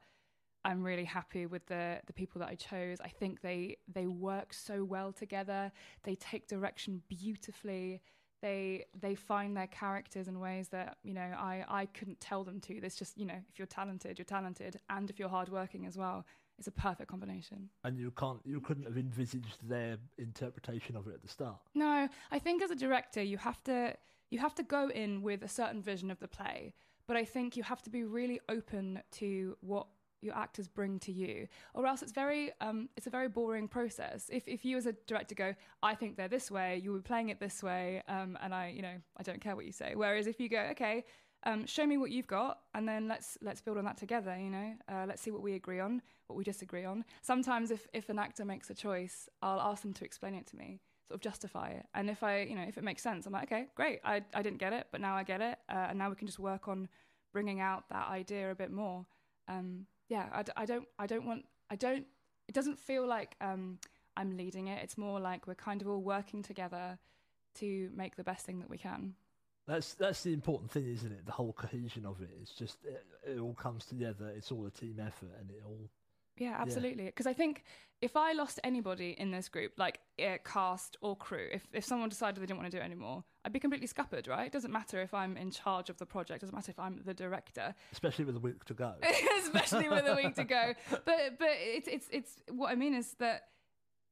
[0.64, 2.98] I'm really happy with the the people that I chose.
[3.00, 5.72] I think they they work so well together.
[6.04, 8.02] They take direction beautifully
[8.40, 12.60] they they find their characters in ways that you know I I couldn't tell them
[12.60, 12.80] to.
[12.80, 16.24] There's just you know if you're talented, you're talented, and if you're hardworking as well,
[16.58, 17.70] it's a perfect combination.
[17.84, 21.58] And you can't you couldn't have envisaged their interpretation of it at the start.
[21.74, 23.94] No, I think as a director, you have to
[24.30, 26.74] you have to go in with a certain vision of the play,
[27.06, 29.86] but I think you have to be really open to what
[30.22, 34.28] your actors bring to you or else it's very um, it's a very boring process.
[34.30, 37.28] If, if you as a director go i think they're this way you'll be playing
[37.30, 39.92] it this way um, and i you know i don't care what you say.
[39.94, 41.04] Whereas if you go okay
[41.44, 44.50] um, show me what you've got and then let's let's build on that together you
[44.50, 47.04] know uh, let's see what we agree on what we disagree on.
[47.22, 50.56] Sometimes if if an actor makes a choice i'll ask them to explain it to
[50.56, 51.86] me sort of justify it.
[51.94, 54.42] And if i you know if it makes sense i'm like okay great i, I
[54.42, 56.68] didn't get it but now i get it uh, and now we can just work
[56.68, 56.88] on
[57.32, 59.06] bringing out that idea a bit more.
[59.48, 62.04] Um, yeah, I, I don't, I don't want, I don't,
[62.48, 63.78] it doesn't feel like um,
[64.16, 64.82] I'm leading it.
[64.82, 66.98] It's more like we're kind of all working together
[67.54, 69.14] to make the best thing that we can.
[69.66, 71.24] That's that's the important thing, isn't it?
[71.26, 72.30] The whole cohesion of it.
[72.42, 74.32] It's just it, it all comes together.
[74.36, 75.88] It's all a team effort, and it all
[76.40, 77.04] yeah, absolutely.
[77.04, 77.30] Because yeah.
[77.30, 77.64] I think
[78.00, 82.08] if I lost anybody in this group, like uh, cast or crew, if, if someone
[82.08, 84.46] decided they didn't want to do it anymore, I'd be completely scuppered, right?
[84.46, 87.00] It doesn't matter if I'm in charge of the project, it doesn't matter if I'm
[87.04, 87.74] the director.
[87.92, 88.94] Especially with a week to go.
[89.42, 90.74] Especially with a week to go.
[90.90, 93.44] But but it's it's it's what I mean is that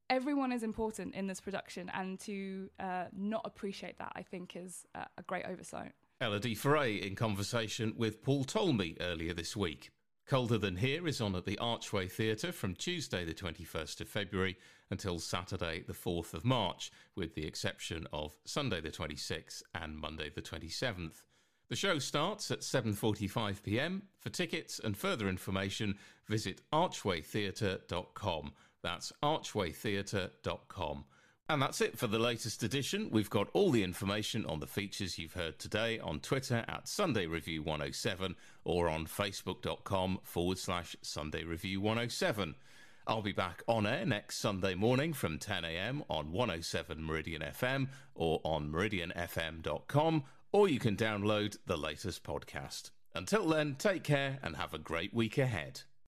[0.09, 4.85] everyone is important in this production, and to uh, not appreciate that, I think, is
[4.95, 5.91] a, a great oversight.
[6.21, 9.91] Elodie Foray in conversation with Paul Talmey earlier this week.
[10.27, 14.57] Colder Than Here is on at the Archway Theatre from Tuesday, the 21st of February,
[14.91, 20.29] until Saturday, the 4th of March, with the exception of Sunday, the 26th, and Monday,
[20.33, 21.23] the 27th.
[21.69, 24.03] The show starts at 7:45 p.m.
[24.17, 28.53] For tickets and further information, visit archwaytheatre.com.
[28.81, 31.05] That's archwaytheatre.com.
[31.47, 33.09] And that's it for the latest edition.
[33.11, 37.25] We've got all the information on the features you've heard today on Twitter at Sunday
[37.25, 42.53] Review 107 or on facebook.com forward slash Sunday Review 107.
[43.09, 48.39] I'll be back on air next Sunday morning from 10am on 107 Meridian FM or
[48.43, 52.91] on meridianfm.com, or you can download the latest podcast.
[53.15, 55.81] Until then, take care and have a great week ahead.